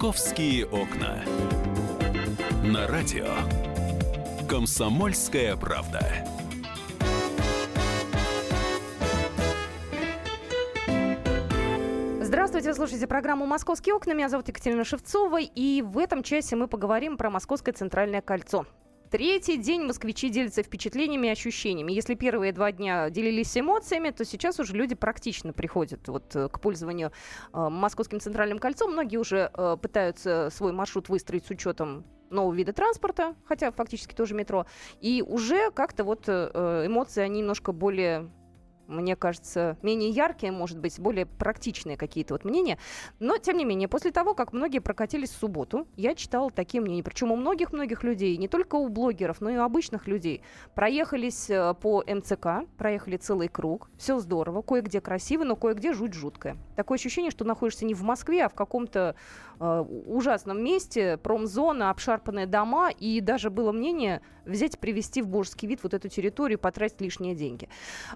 «Московские 0.00 0.64
окна». 0.64 1.22
На 2.64 2.86
радио 2.86 3.26
«Комсомольская 4.48 5.54
правда». 5.56 6.00
Здравствуйте, 12.22 12.70
вы 12.70 12.74
слушаете 12.74 13.06
программу 13.06 13.44
«Московские 13.44 13.94
окна». 13.94 14.14
Меня 14.14 14.30
зовут 14.30 14.48
Екатерина 14.48 14.84
Шевцова, 14.84 15.38
и 15.38 15.82
в 15.82 15.98
этом 15.98 16.22
часе 16.22 16.56
мы 16.56 16.66
поговорим 16.66 17.18
про 17.18 17.28
Московское 17.28 17.74
центральное 17.74 18.22
кольцо. 18.22 18.64
Третий 19.10 19.56
день 19.56 19.82
москвичи 19.82 20.28
делятся 20.28 20.62
впечатлениями 20.62 21.26
и 21.26 21.30
ощущениями. 21.30 21.90
Если 21.90 22.14
первые 22.14 22.52
два 22.52 22.70
дня 22.70 23.10
делились 23.10 23.58
эмоциями, 23.58 24.10
то 24.10 24.24
сейчас 24.24 24.60
уже 24.60 24.72
люди 24.74 24.94
практично 24.94 25.52
приходят 25.52 26.06
вот 26.06 26.36
э, 26.36 26.48
к 26.48 26.60
пользованию 26.60 27.10
э, 27.52 27.68
Московским 27.68 28.20
центральным 28.20 28.60
кольцом. 28.60 28.92
Многие 28.92 29.16
уже 29.16 29.50
э, 29.52 29.76
пытаются 29.82 30.48
свой 30.52 30.70
маршрут 30.70 31.08
выстроить 31.08 31.44
с 31.44 31.50
учетом 31.50 32.04
нового 32.30 32.54
вида 32.54 32.72
транспорта, 32.72 33.34
хотя 33.46 33.72
фактически 33.72 34.14
тоже 34.14 34.36
метро. 34.36 34.66
И 35.00 35.24
уже 35.26 35.72
как-то 35.72 36.04
вот 36.04 36.24
э, 36.28 36.84
эмоции, 36.86 37.22
они 37.22 37.40
немножко 37.40 37.72
более 37.72 38.30
мне 38.90 39.16
кажется, 39.16 39.76
менее 39.82 40.10
яркие, 40.10 40.52
может 40.52 40.78
быть, 40.78 40.98
более 40.98 41.26
практичные 41.26 41.96
какие-то 41.96 42.34
вот 42.34 42.44
мнения. 42.44 42.78
Но, 43.18 43.38
тем 43.38 43.56
не 43.56 43.64
менее, 43.64 43.88
после 43.88 44.10
того, 44.10 44.34
как 44.34 44.52
многие 44.52 44.80
прокатились 44.80 45.30
в 45.30 45.38
субботу, 45.38 45.86
я 45.96 46.14
читала 46.14 46.50
такие 46.50 46.82
мнения. 46.82 47.02
Причем 47.02 47.32
у 47.32 47.36
многих-многих 47.36 48.02
людей, 48.04 48.36
не 48.36 48.48
только 48.48 48.74
у 48.74 48.88
блогеров, 48.88 49.40
но 49.40 49.50
и 49.50 49.56
у 49.56 49.62
обычных 49.62 50.06
людей. 50.06 50.42
Проехались 50.74 51.48
э, 51.48 51.74
по 51.80 52.04
МЦК, 52.06 52.68
проехали 52.76 53.16
целый 53.16 53.48
круг. 53.48 53.88
Все 53.96 54.18
здорово, 54.18 54.62
кое-где 54.62 55.00
красиво, 55.00 55.44
но 55.44 55.56
кое-где 55.56 55.92
жуть 55.92 56.14
жуткое. 56.14 56.56
Такое 56.76 56.98
ощущение, 56.98 57.30
что 57.30 57.44
находишься 57.44 57.84
не 57.84 57.94
в 57.94 58.02
Москве, 58.02 58.44
а 58.44 58.48
в 58.48 58.54
каком-то 58.54 59.14
э, 59.60 59.84
ужасном 60.06 60.62
месте, 60.62 61.16
промзона, 61.18 61.90
обшарпанные 61.90 62.46
дома. 62.46 62.90
И 62.90 63.20
даже 63.20 63.50
было 63.50 63.72
мнение 63.72 64.20
взять, 64.44 64.78
привести 64.78 65.22
в 65.22 65.28
божеский 65.28 65.68
вид 65.68 65.80
вот 65.82 65.94
эту 65.94 66.08
территорию, 66.08 66.58
потратить 66.58 67.00
лишние 67.00 67.34
деньги. 67.34 67.68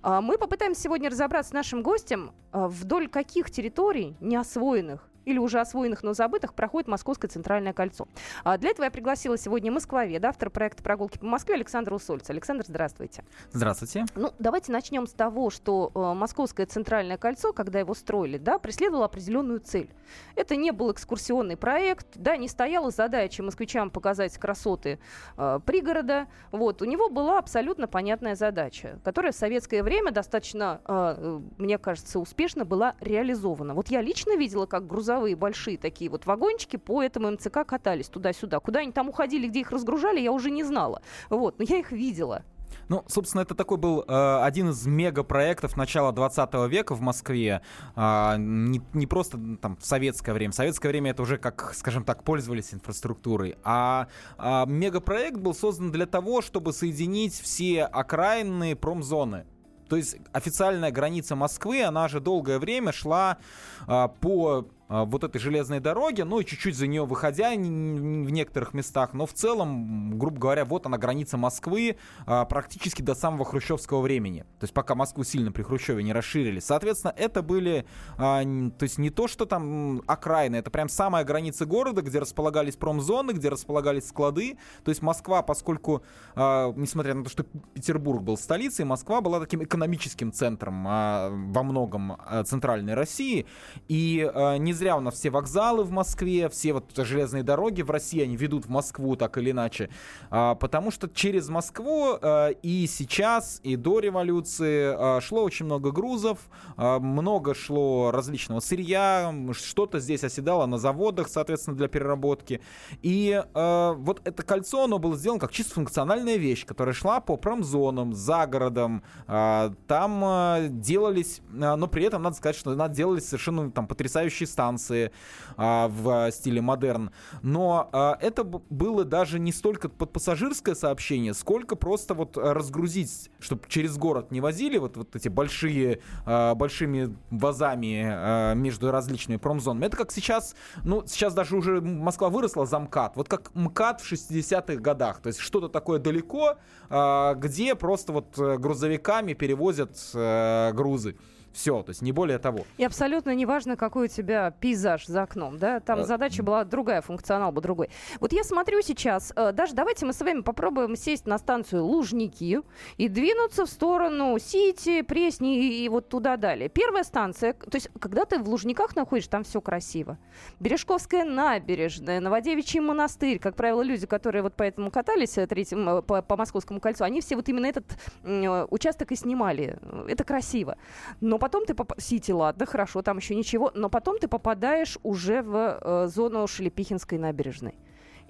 Э, 0.03 0.21
мы 0.21 0.39
попытаемся 0.39 0.83
сегодня 0.83 1.11
разобраться 1.11 1.51
с 1.51 1.53
нашим 1.53 1.83
гостем, 1.83 2.33
а, 2.51 2.69
вдоль 2.69 3.09
каких 3.09 3.51
территорий 3.51 4.17
неосвоенных 4.21 5.09
или 5.25 5.39
уже 5.39 5.61
освоенных, 5.61 6.03
но 6.03 6.15
забытых, 6.15 6.55
проходит 6.55 6.89
Московское 6.89 7.29
центральное 7.29 7.73
кольцо. 7.73 8.07
А 8.45 8.59
для 8.59 8.71
этого 8.71 8.85
я 8.85 8.91
пригласила 8.91 9.37
сегодня 9.37 9.73
Москвоведа, 9.73 10.29
автор 10.29 10.51
проекта 10.51 10.83
«Прогулки 10.83 11.19
по 11.19 11.27
Москве» 11.27 11.55
Александра 11.55 11.95
Усольца. 11.95 12.33
Александр, 12.33 12.65
здравствуйте. 12.67 13.25
Здравствуйте. 13.53 14.07
Ну, 14.15 14.33
давайте 14.39 14.73
начнем 14.73 15.07
с 15.07 15.13
того, 15.13 15.51
что 15.51 15.91
э, 15.95 16.15
Московское 16.15 16.67
центральное 16.67 17.17
кольцо, 17.17 17.53
когда 17.53 17.79
его 17.79 17.95
строили, 17.95 18.39
да, 18.39 18.59
преследовало 18.59 19.07
определенную 19.07 19.61
цель. 19.61 19.91
Это 20.37 20.57
не 20.57 20.71
был 20.71 20.93
экскурсионный 20.93 21.57
проект, 21.57 22.07
да, 22.15 22.37
не 22.37 22.49
стояла 22.49 22.91
задача 22.91 23.43
москвичам 23.43 23.91
показать 23.91 24.37
красоты 24.39 24.99
э, 25.37 25.61
пригорода. 25.65 26.27
Вот, 26.53 26.83
у 26.83 26.85
него 26.85 27.09
была 27.09 27.39
абсолютно 27.39 27.89
понятная 27.89 28.35
задача, 28.35 28.99
которая 29.05 29.33
в 29.33 29.37
советское 29.37 29.83
время 29.83 30.13
достаточно, 30.13 30.81
э, 30.87 31.15
э 31.19 31.41
мне 31.59 31.79
кажется, 31.79 32.19
успешно 32.19 32.65
была 32.65 32.95
реализована. 33.01 33.75
Вот 33.75 33.89
я 33.89 34.01
лично 34.03 34.37
видела, 34.37 34.67
как 34.67 34.87
грузовые 34.87 35.14
грузовые 35.15 35.37
большие 35.37 35.79
такие 35.79 36.11
вот 36.11 36.27
вагончики 36.27 36.77
по 36.77 37.03
этому 37.03 37.31
МЦК 37.31 37.65
катались 37.67 38.09
туда-сюда. 38.09 38.61
Куда 38.61 38.81
они 38.81 38.93
там 38.93 39.09
уходили, 39.09 39.49
где 39.49 39.61
их 39.61 39.71
разгружали, 39.71 40.21
я 40.21 40.33
уже 40.33 40.51
не 40.51 40.65
знала. 40.65 41.03
Вот, 41.31 41.59
но 41.59 41.65
я 41.69 41.79
их 41.79 41.93
видела. 41.93 42.43
Ну, 42.89 43.03
собственно, 43.07 43.43
это 43.43 43.55
такой 43.55 43.79
был 43.79 44.05
э, 44.07 44.41
один 44.43 44.71
из 44.71 44.87
мегапроектов 44.87 45.77
начала 45.77 46.13
20 46.13 46.55
века 46.69 46.95
в 46.95 47.01
Москве. 47.01 47.63
Э, 47.97 48.35
не, 48.37 48.83
не 48.93 49.07
просто 49.07 49.39
там 49.63 49.77
в 49.77 49.87
советское 49.87 50.35
время. 50.35 50.53
В 50.53 50.55
советское 50.55 50.89
время 50.89 51.13
это 51.13 51.23
уже, 51.23 51.39
как, 51.39 51.73
скажем 51.75 52.05
так, 52.05 52.25
пользовались 52.25 52.75
инфраструктурой. 52.75 53.57
А 53.65 54.09
э, 54.39 54.65
мегапроект 54.67 55.39
был 55.39 55.55
создан 55.55 55.93
для 55.93 56.07
того, 56.07 56.43
чтобы 56.43 56.73
соединить 56.73 57.41
все 57.41 57.85
окраинные 57.85 58.77
промзоны. 58.77 59.47
То 59.89 59.97
есть 59.97 60.17
официальная 60.33 60.91
граница 60.91 61.37
Москвы, 61.37 61.83
она 61.83 62.09
же 62.09 62.21
долгое 62.21 62.59
время 62.59 62.93
шла 62.93 63.39
э, 63.87 64.09
по 64.21 64.67
вот 64.89 65.25
этой 65.25 65.39
железной 65.39 65.81
дороги, 65.81 66.23
ну 66.23 66.41
и 66.41 66.45
чуть-чуть 66.45 66.77
за 66.77 66.87
нее 66.87 67.05
выходя 67.05 67.51
в 67.51 67.57
некоторых 67.57 68.75
местах, 68.75 69.15
но 69.15 69.27
в 69.27 69.33
целом, 69.33 70.19
грубо 70.19 70.39
говоря, 70.39 70.65
вот 70.65 70.87
она 70.87 70.99
граница 70.99 71.37
Москвы 71.37 71.97
а, 72.27 72.45
практически 72.45 73.03
до 73.03 73.15
самого 73.15 73.45
хрущевского 73.45 74.01
времени. 74.01 74.41
То 74.59 74.65
есть 74.65 74.75
пока 74.75 74.95
Москву 74.95 75.25
сильно 75.25 75.53
при 75.53 75.63
Хрущеве 75.63 76.03
не 76.03 76.13
расширили. 76.13 76.61
Соответственно, 76.61 77.15
это 77.17 77.43
были, 77.43 77.87
а, 78.19 78.43
то 78.43 78.83
есть 78.83 78.99
не 78.99 79.11
то, 79.11 79.29
что 79.29 79.47
там 79.47 80.03
окраины, 80.07 80.57
это 80.57 80.71
прям 80.71 80.89
самая 80.89 81.25
граница 81.25 81.67
города, 81.67 82.03
где 82.03 82.19
располагались 82.19 82.77
промзоны, 82.77 83.33
где 83.33 83.49
располагались 83.49 84.09
склады. 84.09 84.59
То 84.85 84.91
есть 84.91 85.03
Москва, 85.03 85.43
поскольку, 85.43 86.03
несмотря 86.37 87.15
на 87.15 87.25
то, 87.25 87.31
что 87.31 87.45
Петербург 87.75 88.23
был 88.23 88.37
столицей, 88.37 88.85
Москва 88.85 89.21
была 89.21 89.41
таким 89.41 89.63
экономическим 89.63 90.33
центром 90.33 90.85
во 90.85 91.63
многом 91.63 92.19
центральной 92.45 92.95
России. 92.95 93.47
И 93.89 94.31
не 94.59 94.73
зря 94.85 94.99
у 94.99 95.01
нас 95.01 95.15
все 95.15 95.31
вокзалы 95.31 95.83
в 95.83 95.91
Москве, 95.91 96.51
все 96.51 96.75
вот 96.75 96.85
железные 96.95 97.43
дороги 97.43 97.81
в 97.81 97.91
России, 97.91 98.21
они 98.21 98.37
ведут 98.37 98.67
в 98.67 98.69
Москву 98.69 99.17
так 99.17 99.39
или 99.39 99.51
иначе. 99.51 99.89
А, 100.29 100.55
потому 100.57 100.91
что 100.91 101.09
через 101.09 101.49
Москву 101.49 102.19
а, 102.21 102.51
и 102.51 102.87
сейчас, 102.87 103.61
и 103.63 103.77
до 103.77 104.01
революции 104.01 104.95
а, 104.95 105.23
шло 105.23 105.43
очень 105.43 105.65
много 105.65 105.91
грузов, 105.91 106.39
а, 106.77 106.99
много 106.99 107.55
шло 107.55 108.11
различного 108.11 108.61
сырья, 108.61 109.35
что-то 109.53 110.01
здесь 110.01 110.23
оседало 110.23 110.67
на 110.67 110.77
заводах, 110.77 111.29
соответственно, 111.29 111.79
для 111.79 111.89
переработки. 111.89 112.61
И 113.01 113.43
а, 113.55 113.95
вот 113.95 114.21
это 114.27 114.43
кольцо, 114.43 114.85
оно 114.85 114.99
было 114.99 115.17
сделано 115.17 115.41
как 115.41 115.53
чисто 115.53 115.77
функциональная 115.77 116.37
вещь, 116.37 116.67
которая 116.67 116.95
шла 116.95 117.21
по 117.21 117.39
промзонам, 117.39 118.13
за 118.13 118.47
городом. 118.47 119.03
А, 119.29 119.73
там 119.87 120.23
а, 120.23 120.69
делались, 120.69 121.41
а, 121.59 121.75
но 121.75 121.89
при 121.89 122.05
этом 122.05 122.21
надо 122.21 122.37
сказать, 122.37 122.57
что 122.57 122.75
делались 122.89 123.27
совершенно 123.27 123.71
там 123.71 123.87
потрясающие 123.87 124.47
станции 124.47 124.64
станции 124.65 125.13
а, 125.57 125.89
в 125.89 126.31
стиле 126.33 126.61
модерн. 126.61 127.11
Но 127.43 127.89
а, 127.93 128.17
это 128.21 128.45
было 128.45 129.05
даже 129.05 129.39
не 129.39 129.53
столько 129.53 129.89
под 129.89 130.13
пассажирское 130.13 130.75
сообщение, 130.75 131.35
сколько 131.35 131.77
просто 131.77 132.15
вот 132.15 132.37
разгрузить, 132.37 133.31
чтобы 133.41 133.63
через 133.69 133.97
город 133.99 134.31
не 134.31 134.41
возили 134.41 134.79
вот, 134.79 134.97
вот 134.97 135.15
эти 135.17 135.29
большие, 135.29 136.01
а, 136.25 136.55
большими 136.55 137.15
вазами 137.31 138.55
между 138.55 138.91
различными 138.91 139.37
промзонами. 139.39 139.87
Это 139.87 139.97
как 139.97 140.13
сейчас, 140.13 140.55
ну, 140.85 141.05
сейчас 141.07 141.35
даже 141.35 141.57
уже 141.57 141.81
Москва 141.81 142.29
выросла 142.29 142.67
за 142.67 142.79
МКАД. 142.79 143.17
Вот 143.17 143.29
как 143.29 143.55
МКАД 143.55 144.01
в 144.01 144.13
60-х 144.13 144.77
годах. 144.77 145.21
То 145.21 145.29
есть 145.29 145.41
что-то 145.41 145.69
такое 145.69 145.99
далеко, 145.99 146.57
где 146.89 147.75
просто 147.75 148.13
вот 148.13 148.39
э, 148.39 148.57
грузовиками 148.59 149.35
перевозят 149.35 149.99
а, 150.15 150.73
грузы. 150.73 151.17
Все, 151.55 151.85
то 151.85 151.91
есть 151.91 152.03
не 152.03 152.11
более 152.11 152.39
того. 152.39 152.67
И 152.79 152.85
абсолютно 152.85 153.33
неважно, 153.33 153.77
какой 153.77 154.07
у 154.07 154.09
тебя 154.09 154.51
пейзаж 154.51 155.07
за 155.07 155.23
окном, 155.23 155.57
да? 155.57 155.79
Там 155.79 156.01
а... 156.01 156.03
задача 156.03 156.43
была 156.43 156.65
другая, 156.65 157.01
функционал 157.01 157.53
был 157.53 157.63
другой. 157.63 157.91
Вот 158.19 158.33
я 158.33 158.43
смотрю 158.43 158.83
сейчас, 158.83 159.33
э, 159.37 159.53
даже 159.53 159.73
давайте 159.73 160.05
мы 160.05 160.13
с 160.13 160.21
вами 160.21 160.41
попробуем 160.41 160.97
сесть 160.97 161.27
на 161.27 161.39
станцию 161.39 161.85
Лужники 161.85 162.61
и 162.97 163.09
двинуться 163.09 163.67
в 163.67 163.71
сторону 163.71 164.37
Сити, 164.41 165.03
Пресни 165.03 165.85
и 165.85 165.89
вот 165.89 166.09
туда 166.09 166.37
далее. 166.37 166.69
Первая 166.69 167.05
станция, 167.05 167.53
то 167.53 167.77
есть 167.77 167.89
когда 168.01 168.25
ты 168.25 168.41
в 168.41 168.49
Лужниках 168.49 168.97
находишь, 168.97 169.29
там 169.29 169.45
все 169.45 169.61
красиво. 169.61 170.19
Бережковская 170.59 171.25
набережная, 171.25 172.19
Новодевичий 172.19 172.81
монастырь, 172.81 173.39
как 173.39 173.55
правило, 173.55 173.83
люди, 173.83 174.07
которые 174.07 174.43
вот 174.43 174.55
поэтому 174.57 174.91
катались 174.91 175.39
э, 175.39 175.47
третьим, 175.47 175.89
э, 175.89 176.03
по, 176.03 176.21
по 176.21 176.37
Московскому 176.37 176.81
кольцу, 176.81 177.05
они 177.05 177.21
все 177.21 177.37
вот 177.37 177.49
именно 177.49 177.67
этот 177.67 177.85
участок 178.25 179.13
и 179.13 179.17
снимали. 179.17 179.79
Это 180.09 180.25
красиво. 180.25 180.77
Но 181.21 181.39
потом 181.45 181.67
ты... 181.67 181.75
Поп... 181.75 181.93
Сити, 181.99 182.33
ладно, 182.33 182.65
хорошо, 182.65 183.03
там 183.03 183.19
еще 183.19 183.35
ничего. 183.35 183.71
Но 183.75 183.91
потом 183.91 184.19
ты 184.19 184.29
попадаешь 184.29 184.97
уже 185.03 185.43
в 185.43 185.79
э, 185.79 186.07
зону 186.09 186.47
Шелепихинской 186.47 187.19
набережной. 187.19 187.75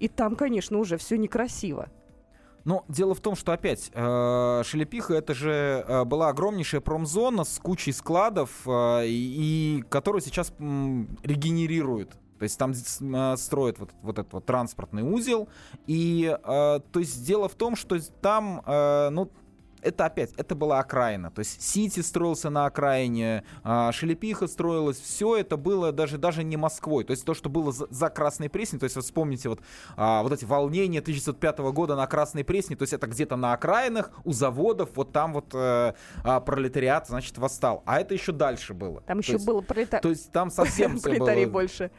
И 0.01 0.09
там, 0.09 0.35
конечно, 0.35 0.79
уже 0.79 0.97
все 0.97 1.17
некрасиво. 1.17 1.91
Но 2.65 2.85
дело 2.89 3.15
в 3.15 3.21
том, 3.21 3.37
что 3.37 3.53
опять 3.53 3.93
э, 3.95 4.63
Шелепиха 4.65 5.15
это 5.15 5.33
же 5.33 5.85
э, 5.87 6.05
была 6.05 6.31
огромнейшая 6.31 6.81
промзона 6.81 7.45
с 7.45 7.61
кучей 7.61 7.93
складов, 7.93 8.51
э, 8.67 9.05
и, 9.07 9.85
которую 9.89 10.21
сейчас 10.21 10.53
регенерируют. 10.59 12.11
То 12.39 12.43
есть 12.43 12.59
там 12.59 12.73
э, 12.73 13.37
строят 13.37 13.79
вот, 13.79 13.91
вот 14.03 14.19
этот 14.19 14.33
вот 14.33 14.45
транспортный 14.45 15.05
узел. 15.05 15.49
И 15.87 16.37
то 16.45 16.83
есть 16.97 17.25
дело 17.25 17.49
в 17.49 17.55
том, 17.55 17.77
что 17.77 17.97
там, 18.21 18.61
ну, 18.67 19.31
это 19.85 20.07
опять, 20.07 20.33
это 20.37 20.55
была 20.55 20.79
окраина. 20.79 21.31
То 21.31 21.41
есть 21.41 21.63
Сити 21.63 22.01
строился 22.01 22.51
на 22.51 22.67
окраине, 22.67 23.45
а, 23.63 23.93
Шелепиха 23.93 24.47
строилась, 24.47 24.99
все 24.99 25.37
это 25.37 25.57
было 25.57 25.93
даже, 25.93 26.19
даже 26.19 26.43
не 26.43 26.57
Москвой. 26.57 27.05
То 27.05 27.13
есть 27.13 27.25
то, 27.25 27.35
что 27.35 27.49
было 27.49 27.73
за, 27.73 27.87
за 27.91 28.09
Красной 28.09 28.49
Пресни, 28.49 28.79
то 28.79 28.85
есть 28.85 28.97
вот 28.97 29.05
вспомните 29.05 29.49
вот, 29.49 29.61
а, 29.97 30.23
вот 30.23 30.33
эти 30.33 30.45
волнения 30.45 31.01
1905 31.01 31.59
года 31.73 31.97
на 31.97 32.07
Красной 32.07 32.45
Пресне, 32.45 32.77
то 32.77 32.83
есть 32.83 32.93
это 32.93 33.07
где-то 33.07 33.37
на 33.37 33.53
окраинах, 33.53 34.11
у 34.25 34.33
заводов, 34.33 34.91
вот 34.95 35.13
там 35.13 35.33
вот 35.35 35.55
э, 35.55 35.95
а, 36.23 36.41
пролетариат, 36.41 37.07
значит, 37.09 37.39
восстал. 37.39 37.83
А 37.87 38.01
это 38.01 38.15
еще 38.15 38.33
дальше 38.33 38.75
было. 38.75 39.03
Там 39.03 39.19
еще 39.19 39.35
есть, 39.35 39.47
было 39.47 39.61
пролетариат. 39.61 40.03
То 40.03 40.11
есть 40.11 40.33
там 40.33 40.51
совсем 40.51 40.99
все 40.99 41.19
было... 41.19 41.47
больше. 41.47 41.91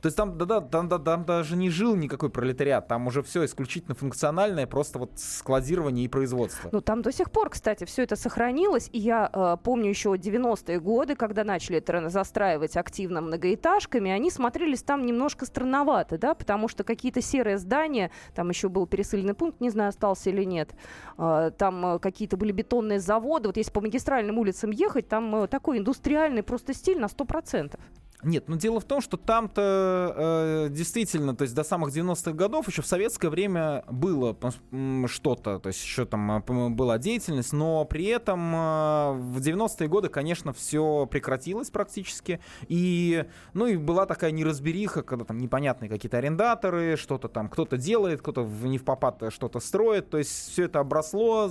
То 0.00 0.06
есть 0.06 0.16
там, 0.16 0.38
да, 0.38 0.44
да, 0.44 0.60
там, 0.60 0.88
да, 0.88 0.98
там 0.98 1.24
даже 1.24 1.56
не 1.56 1.70
жил 1.70 1.96
никакой 1.96 2.30
пролетариат, 2.30 2.88
там 2.88 3.06
уже 3.06 3.22
все 3.22 3.44
исключительно 3.44 3.94
функциональное, 3.94 4.66
просто 4.66 4.98
вот 4.98 5.12
складирование 5.16 6.04
и 6.04 6.08
производство. 6.08 6.68
Ну, 6.72 6.80
там 6.80 7.02
до 7.02 7.12
сих 7.12 7.30
пор, 7.30 7.50
кстати, 7.50 7.84
все 7.84 8.02
это 8.02 8.16
сохранилось. 8.16 8.88
И 8.92 8.98
я 8.98 9.30
э, 9.32 9.56
помню 9.62 9.88
еще 9.88 10.10
90-е 10.10 10.80
годы, 10.80 11.14
когда 11.16 11.44
начали 11.44 11.78
это 11.78 12.08
застраивать 12.08 12.76
активно 12.76 13.20
многоэтажками, 13.20 14.10
они 14.10 14.30
смотрелись 14.30 14.82
там 14.82 15.04
немножко 15.06 15.46
странновато, 15.46 16.18
да, 16.18 16.34
потому 16.34 16.68
что 16.68 16.84
какие-то 16.84 17.20
серые 17.20 17.58
здания, 17.58 18.10
там 18.34 18.48
еще 18.48 18.68
был 18.68 18.86
пересыльный 18.86 19.34
пункт, 19.34 19.60
не 19.60 19.70
знаю, 19.70 19.90
остался 19.90 20.30
или 20.30 20.44
нет, 20.44 20.74
э, 21.18 21.50
там 21.56 21.86
э, 21.86 21.98
какие-то 21.98 22.36
были 22.36 22.52
бетонные 22.52 23.00
заводы. 23.00 23.48
Вот 23.48 23.56
если 23.56 23.72
по 23.72 23.80
магистральным 23.80 24.38
улицам 24.38 24.70
ехать, 24.70 25.08
там 25.08 25.34
э, 25.36 25.46
такой 25.48 25.78
индустриальный 25.78 26.42
просто 26.42 26.74
стиль 26.74 26.98
на 26.98 27.06
100%. 27.06 27.78
Нет, 28.24 28.48
но 28.48 28.54
дело 28.54 28.78
в 28.78 28.84
том, 28.84 29.00
что 29.00 29.16
там-то 29.16 30.14
э, 30.16 30.68
действительно, 30.70 31.34
то 31.34 31.42
есть 31.42 31.56
до 31.56 31.64
самых 31.64 31.92
90-х 31.92 32.32
годов 32.32 32.68
еще 32.68 32.80
в 32.80 32.86
советское 32.86 33.28
время 33.28 33.84
было 33.90 34.36
что-то, 35.06 35.58
то 35.58 35.68
есть 35.68 35.82
еще 35.82 36.06
там 36.06 36.30
э, 36.30 36.68
была 36.68 36.98
деятельность, 36.98 37.52
но 37.52 37.84
при 37.84 38.06
этом 38.06 38.54
э, 38.54 39.12
в 39.12 39.38
90-е 39.38 39.88
годы, 39.88 40.08
конечно, 40.08 40.52
все 40.52 41.06
прекратилось 41.10 41.70
практически, 41.70 42.38
и, 42.68 43.24
ну 43.54 43.66
и 43.66 43.76
была 43.76 44.06
такая 44.06 44.30
неразбериха, 44.30 45.02
когда 45.02 45.24
там 45.24 45.38
непонятные 45.38 45.88
какие-то 45.88 46.18
арендаторы, 46.18 46.96
что-то 46.96 47.28
там 47.28 47.48
кто-то 47.48 47.76
делает, 47.76 48.20
кто-то 48.20 48.42
не 48.44 48.78
в 48.78 48.84
попад 48.84 49.20
что-то 49.30 49.58
строит, 49.58 50.10
то 50.10 50.18
есть 50.18 50.52
все 50.52 50.64
это 50.64 50.78
обросло 50.78 51.50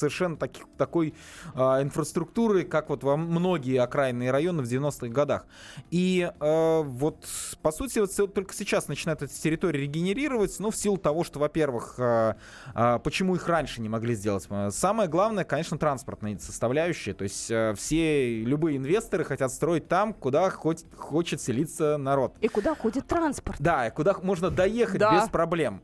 совершенно 0.00 0.36
таких, 0.36 0.64
такой 0.76 1.14
э, 1.54 1.60
инфраструктуры, 1.60 2.64
как 2.64 2.88
вот 2.88 3.04
во 3.04 3.16
многие 3.16 3.76
окраинные 3.80 4.32
районы 4.32 4.62
в 4.62 4.66
90-х 4.66 5.08
годах. 5.08 5.46
И 5.90 5.99
и 6.00 6.32
э, 6.40 6.82
вот, 6.82 7.26
по 7.60 7.72
сути, 7.72 7.98
вот 7.98 8.34
только 8.34 8.54
сейчас 8.54 8.88
начинают 8.88 9.22
эти 9.22 9.38
территории 9.38 9.82
регенерироваться, 9.82 10.62
ну, 10.62 10.70
в 10.70 10.76
силу 10.76 10.96
того, 10.96 11.24
что, 11.24 11.38
во-первых, 11.38 11.96
э, 11.98 12.36
э, 12.74 12.98
почему 13.04 13.36
их 13.36 13.46
раньше 13.46 13.82
не 13.82 13.90
могли 13.90 14.14
сделать? 14.14 14.48
Самое 14.70 15.10
главное, 15.10 15.44
конечно, 15.44 15.76
транспортная 15.76 16.38
составляющая. 16.38 17.12
То 17.12 17.24
есть 17.24 17.50
э, 17.50 17.74
все, 17.76 18.42
любые 18.42 18.78
инвесторы 18.78 19.24
хотят 19.24 19.52
строить 19.52 19.88
там, 19.88 20.14
куда 20.14 20.48
хоть, 20.48 20.86
хочет 20.96 21.42
селиться 21.42 21.98
народ. 21.98 22.34
И 22.40 22.48
куда 22.48 22.74
ходит 22.74 23.06
транспорт. 23.06 23.60
Да, 23.60 23.88
и 23.88 23.90
куда 23.90 24.14
можно 24.22 24.50
доехать 24.50 25.00
да. 25.00 25.20
без 25.20 25.28
проблем. 25.28 25.82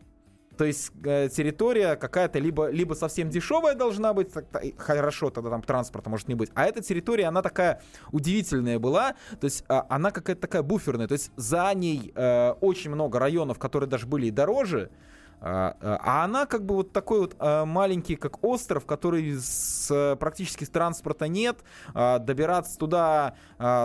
То 0.57 0.65
есть 0.65 0.93
э, 1.05 1.29
территория 1.29 1.97
какая-то 1.97 2.39
либо, 2.39 2.69
либо 2.69 2.95
совсем 2.95 3.31
дешевая 3.31 3.75
должна 3.75 4.13
быть, 4.13 4.33
так, 4.33 4.47
хорошо, 4.79 5.31
тогда 5.31 5.51
там 5.51 5.63
транспорта 5.63 6.11
может 6.11 6.29
не 6.29 6.35
быть. 6.35 6.51
А 6.55 6.65
эта 6.65 6.83
территория, 6.83 7.27
она 7.27 7.43
такая 7.43 7.83
удивительная 8.13 8.79
была, 8.79 9.15
то 9.41 9.45
есть 9.45 9.65
э, 9.69 9.81
она 9.89 10.11
какая-то 10.11 10.41
такая 10.41 10.63
буферная. 10.63 11.09
То 11.09 11.13
есть 11.13 11.33
за 11.37 11.73
ней 11.75 12.13
э, 12.15 12.51
очень 12.61 12.91
много 12.91 13.19
районов, 13.19 13.59
которые 13.59 13.89
даже 13.89 14.07
были 14.07 14.27
и 14.27 14.31
дороже, 14.31 14.91
а, 15.39 15.77
э, 15.81 15.97
а 16.01 16.25
она 16.25 16.47
как 16.47 16.65
бы 16.65 16.77
вот 16.77 16.93
такой 16.93 17.21
вот 17.21 17.37
э, 17.39 17.65
маленький, 17.65 18.17
как 18.17 18.43
остров, 18.43 18.87
который 18.87 19.37
с, 19.39 20.17
практически 20.19 20.65
с 20.65 20.71
транспорта 20.71 21.29
нет. 21.29 21.59
А, 21.95 22.19
добираться 22.19 22.79
туда 22.79 23.35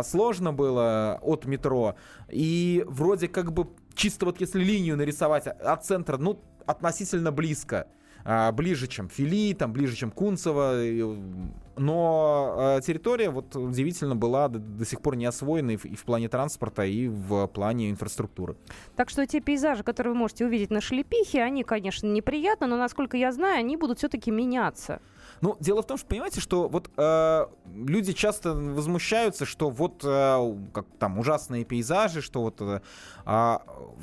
сложно 0.04 0.54
было 0.54 1.20
от 1.22 1.46
метро. 1.46 1.96
И 2.30 2.84
вроде 2.88 3.28
как 3.28 3.52
бы 3.52 3.68
чисто 3.96 4.26
вот 4.26 4.40
если 4.40 4.60
линию 4.60 4.98
нарисовать 4.98 5.48
от 5.48 5.86
центра, 5.86 6.18
ну, 6.18 6.42
относительно 6.66 7.32
близко. 7.32 7.88
А, 8.24 8.52
ближе, 8.52 8.88
чем 8.88 9.10
Фили, 9.10 9.54
там, 9.54 9.74
ближе, 9.74 9.96
чем 9.96 10.12
Кунцево. 10.12 10.80
Но 11.78 12.56
а, 12.58 12.82
территория 12.82 13.30
вот 13.30 13.56
удивительно 13.56 14.16
была 14.16 14.48
до, 14.48 14.60
до 14.60 14.86
сих 14.86 15.02
пор 15.02 15.16
не 15.16 15.26
освоена 15.26 15.72
и 15.72 15.78
в, 15.78 15.86
и 15.86 15.96
в 15.96 16.04
плане 16.04 16.30
транспорта, 16.30 16.86
и 16.86 17.08
в 17.08 17.48
плане 17.48 17.90
инфраструктуры. 17.90 18.56
Так 18.96 19.10
что 19.10 19.26
те 19.26 19.40
пейзажи, 19.40 19.84
которые 19.84 20.14
вы 20.14 20.20
можете 20.20 20.46
увидеть 20.46 20.70
на 20.70 20.82
Шлепихе, 20.82 21.42
они, 21.42 21.64
конечно, 21.64 22.08
неприятны, 22.08 22.68
но, 22.68 22.78
насколько 22.78 23.18
я 23.18 23.32
знаю, 23.32 23.60
они 23.60 23.78
будут 23.78 23.98
все-таки 23.98 24.30
меняться. 24.30 25.02
Ну, 25.42 25.58
дело 25.60 25.82
в 25.82 25.88
том, 25.88 25.98
что 25.98 26.08
понимаете, 26.08 26.40
что 26.40 26.68
вот 26.68 26.92
э, 26.96 27.46
люди 27.66 28.14
часто 28.14 28.54
возмущаются, 28.54 29.46
что 29.46 29.72
вот 29.72 30.04
э, 30.04 30.56
как 30.72 30.86
там 31.00 31.18
ужасные 31.18 31.66
пейзажи, 31.66 32.22
что 32.22 32.42
вот 32.44 32.62
э, 32.62 32.82
э, 33.26 33.58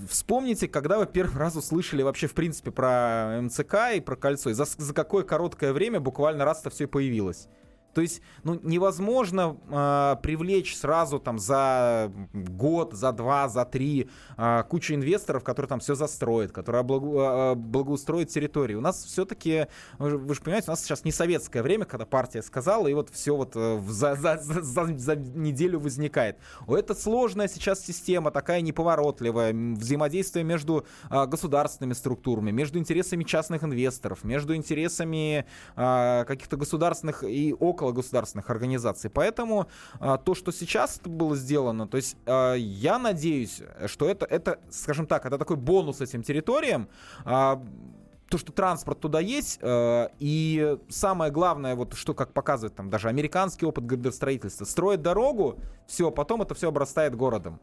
вспомните, 0.09 0.67
когда 0.67 0.99
вы 0.99 1.07
первый 1.07 1.39
раз 1.39 1.55
услышали 1.55 2.03
вообще 2.03 2.27
в 2.27 2.35
принципе 2.35 2.73
про 2.73 3.41
МЦК 3.41 3.95
и 3.95 4.01
про 4.01 4.17
кольцо, 4.17 4.51
и 4.51 4.53
за, 4.53 4.65
за 4.65 4.93
какое 4.93 5.23
короткое 5.23 5.73
время 5.73 6.01
буквально 6.01 6.45
раз 6.45 6.61
это 6.61 6.71
все 6.71 6.89
появилось. 6.89 7.49
То 7.95 8.01
есть, 8.01 8.23
ну, 8.45 8.61
невозможно 8.63 9.57
э, 9.69 10.17
привлечь 10.23 10.77
сразу 10.77 11.19
там 11.19 11.39
за 11.39 12.13
год, 12.33 12.93
за 12.93 13.13
два, 13.13 13.49
за 13.49 13.65
три 13.65 14.09
э, 14.37 14.63
кучу 14.69 14.95
инвесторов, 14.95 15.43
которые 15.43 15.69
там 15.69 15.81
все 15.81 15.95
застроят, 15.95 16.53
которые 16.53 16.81
облагу, 16.81 17.19
э, 17.19 17.55
благоустроят 17.57 18.29
территорию. 18.29 18.79
У 18.79 18.83
нас 18.83 19.03
все-таки, 19.05 19.67
вы 19.99 20.35
же 20.35 20.41
понимаете, 20.41 20.67
у 20.69 20.73
нас 20.73 20.83
сейчас 20.83 21.05
не 21.05 21.13
советское 21.13 21.63
время, 21.63 21.87
когда 21.87 22.07
партия 22.07 22.43
сказала, 22.43 22.87
и 22.87 22.95
вот 22.95 23.11
все 23.11 23.35
вот 23.35 23.53
э, 23.57 23.81
за, 23.89 24.15
за, 24.15 24.39
за, 24.39 24.97
за 24.97 25.17
неделю 25.17 25.81
возникает. 25.81 26.39
Это 26.69 26.95
сложная 26.95 27.49
сейчас 27.49 27.85
система, 27.85 28.31
такая 28.31 28.61
неповоротливая, 28.61 29.53
взаимодействие 29.53 30.45
между 30.45 30.85
э, 31.11 31.27
государственными 31.27 31.95
структурами, 31.95 32.53
между 32.53 32.79
интересами 32.79 33.25
частных 33.25 33.65
инвесторов, 33.65 34.23
между 34.23 34.55
интересами 34.55 35.47
э, 35.75 36.25
каких-то 36.27 36.57
государственных 36.57 37.25
и 37.25 37.55
около 37.59 37.78
около 37.79 37.93
государственных 37.93 38.51
организаций. 38.51 39.09
Поэтому 39.11 39.69
а, 40.01 40.19
то, 40.19 40.35
что 40.35 40.53
сейчас 40.53 41.01
было 41.05 41.37
сделано, 41.37 41.87
то 41.87 41.97
есть 41.97 42.17
а, 42.27 42.55
я 42.55 42.99
надеюсь, 42.99 43.63
что 43.87 44.09
это, 44.09 44.27
это, 44.27 44.59
скажем 44.71 45.07
так, 45.07 45.27
это 45.27 45.39
такой 45.39 45.57
бонус 45.57 46.01
этим 46.01 46.23
территориям. 46.23 46.89
А, 47.25 47.63
то, 48.29 48.37
что 48.37 48.53
транспорт 48.53 49.01
туда 49.01 49.21
есть, 49.21 49.59
и 49.65 50.79
самое 50.91 51.33
главное, 51.33 51.75
вот 51.75 51.95
что, 51.95 52.13
как 52.13 52.35
показывает 52.35 52.75
там 52.75 52.91
даже 52.91 53.09
американский 53.09 53.65
опыт 53.65 53.87
градостроительства, 53.87 54.67
строят 54.67 55.01
дорогу, 55.01 55.59
все, 55.87 56.11
потом 56.11 56.43
это 56.43 56.55
все 56.55 56.69
обрастает 56.69 57.17
городом. 57.17 57.59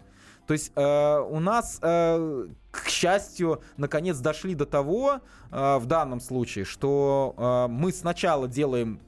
То 0.48 0.54
есть 0.54 0.72
э, 0.76 1.20
у 1.20 1.40
нас, 1.40 1.80
э, 1.82 2.48
к 2.72 2.88
счастью, 2.88 3.62
наконец 3.78 4.18
дошли 4.20 4.54
до 4.54 4.66
того, 4.66 5.22
э, 5.52 5.78
в 5.78 5.86
данном 5.86 6.20
случае, 6.20 6.66
что 6.66 7.34
э, 7.38 7.72
мы 7.72 7.92
сначала 7.92 8.48
делаем 8.48 9.00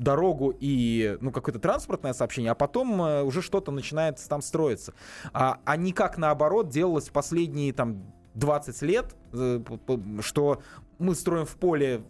дорогу 0.00 0.54
и 0.58 1.18
ну, 1.20 1.30
какое-то 1.30 1.60
транспортное 1.60 2.14
сообщение, 2.14 2.52
а 2.52 2.54
потом 2.54 3.02
э, 3.02 3.22
уже 3.22 3.42
что-то 3.42 3.70
начинает 3.70 4.18
там 4.28 4.40
строиться. 4.40 4.94
А, 5.32 5.60
а 5.64 5.76
не 5.76 5.92
как 5.92 6.16
наоборот 6.16 6.70
делалось 6.70 7.10
последние 7.10 7.72
там 7.72 8.12
20 8.34 8.82
лет, 8.82 9.14
э, 9.32 9.60
что 10.20 10.62
мы 10.98 11.14
строим 11.14 11.44
в 11.44 11.54
поле 11.56 12.02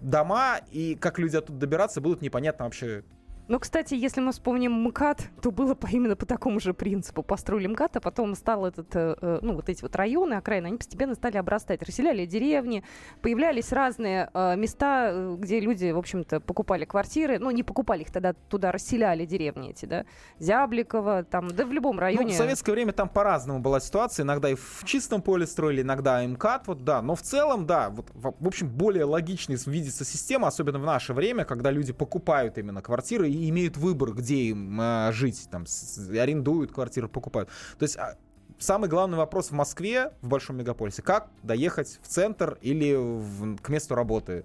дома, 0.00 0.60
и 0.70 0.94
как 0.94 1.18
люди 1.18 1.36
оттуда 1.36 1.58
добираться, 1.58 2.00
будут 2.00 2.22
непонятно 2.22 2.64
вообще 2.64 3.04
ну, 3.48 3.60
кстати, 3.60 3.94
если 3.94 4.20
мы 4.20 4.32
вспомним 4.32 4.72
МКАД, 4.72 5.22
то 5.40 5.52
было 5.52 5.74
по, 5.74 5.86
именно 5.86 6.16
по 6.16 6.26
такому 6.26 6.58
же 6.58 6.74
принципу. 6.74 7.22
Построили 7.22 7.68
МКАД, 7.68 7.96
а 7.96 8.00
потом 8.00 8.34
стал 8.34 8.66
этот, 8.66 8.94
э, 8.96 9.16
э, 9.20 9.38
ну, 9.40 9.54
вот 9.54 9.68
эти 9.68 9.82
вот 9.82 9.94
районы, 9.94 10.34
окраины, 10.34 10.66
они 10.66 10.76
постепенно 10.76 11.14
стали 11.14 11.36
обрастать. 11.36 11.82
Расселяли 11.82 12.26
деревни, 12.26 12.82
появлялись 13.22 13.72
разные 13.72 14.30
э, 14.34 14.56
места, 14.56 15.10
э, 15.12 15.36
где 15.38 15.60
люди, 15.60 15.92
в 15.92 15.98
общем-то, 15.98 16.40
покупали 16.40 16.84
квартиры. 16.84 17.38
Ну, 17.38 17.50
не 17.52 17.62
покупали 17.62 18.02
их 18.02 18.10
тогда, 18.10 18.32
туда 18.32 18.72
расселяли 18.72 19.24
деревни 19.24 19.70
эти, 19.70 19.86
да. 19.86 20.06
Зябликово, 20.40 21.22
там, 21.22 21.48
да 21.48 21.64
в 21.64 21.72
любом 21.72 22.00
районе. 22.00 22.26
Ну, 22.26 22.32
в 22.32 22.36
советское 22.36 22.72
время 22.72 22.92
там 22.92 23.08
по-разному 23.08 23.60
была 23.60 23.78
ситуация. 23.78 24.24
Иногда 24.24 24.50
и 24.50 24.56
в 24.56 24.82
чистом 24.84 25.22
поле 25.22 25.46
строили, 25.46 25.82
иногда 25.82 26.26
МКАД, 26.26 26.66
вот, 26.66 26.84
да. 26.84 27.00
Но 27.00 27.14
в 27.14 27.22
целом, 27.22 27.64
да, 27.64 27.90
вот, 27.90 28.10
в 28.12 28.46
общем, 28.46 28.68
более 28.68 29.04
логичной 29.04 29.56
видится 29.66 30.04
система, 30.04 30.48
особенно 30.48 30.80
в 30.80 30.84
наше 30.84 31.14
время, 31.14 31.44
когда 31.44 31.70
люди 31.70 31.92
покупают 31.92 32.58
именно 32.58 32.82
квартиры 32.82 33.35
имеют 33.48 33.76
выбор, 33.76 34.12
где 34.12 34.36
им 34.36 34.80
э, 34.80 35.10
жить, 35.12 35.48
там, 35.50 35.66
с, 35.66 36.08
арендуют 36.10 36.72
квартиру, 36.72 37.08
покупают. 37.08 37.48
То 37.78 37.82
есть 37.84 37.96
а, 37.96 38.16
самый 38.58 38.88
главный 38.88 39.18
вопрос 39.18 39.50
в 39.50 39.52
Москве, 39.52 40.12
в 40.22 40.28
большом 40.28 40.56
мегаполисе, 40.56 41.02
как 41.02 41.30
доехать 41.42 42.00
в 42.02 42.08
центр 42.08 42.58
или 42.60 42.94
в, 42.94 43.56
к 43.56 43.68
месту 43.68 43.94
работы 43.94 44.44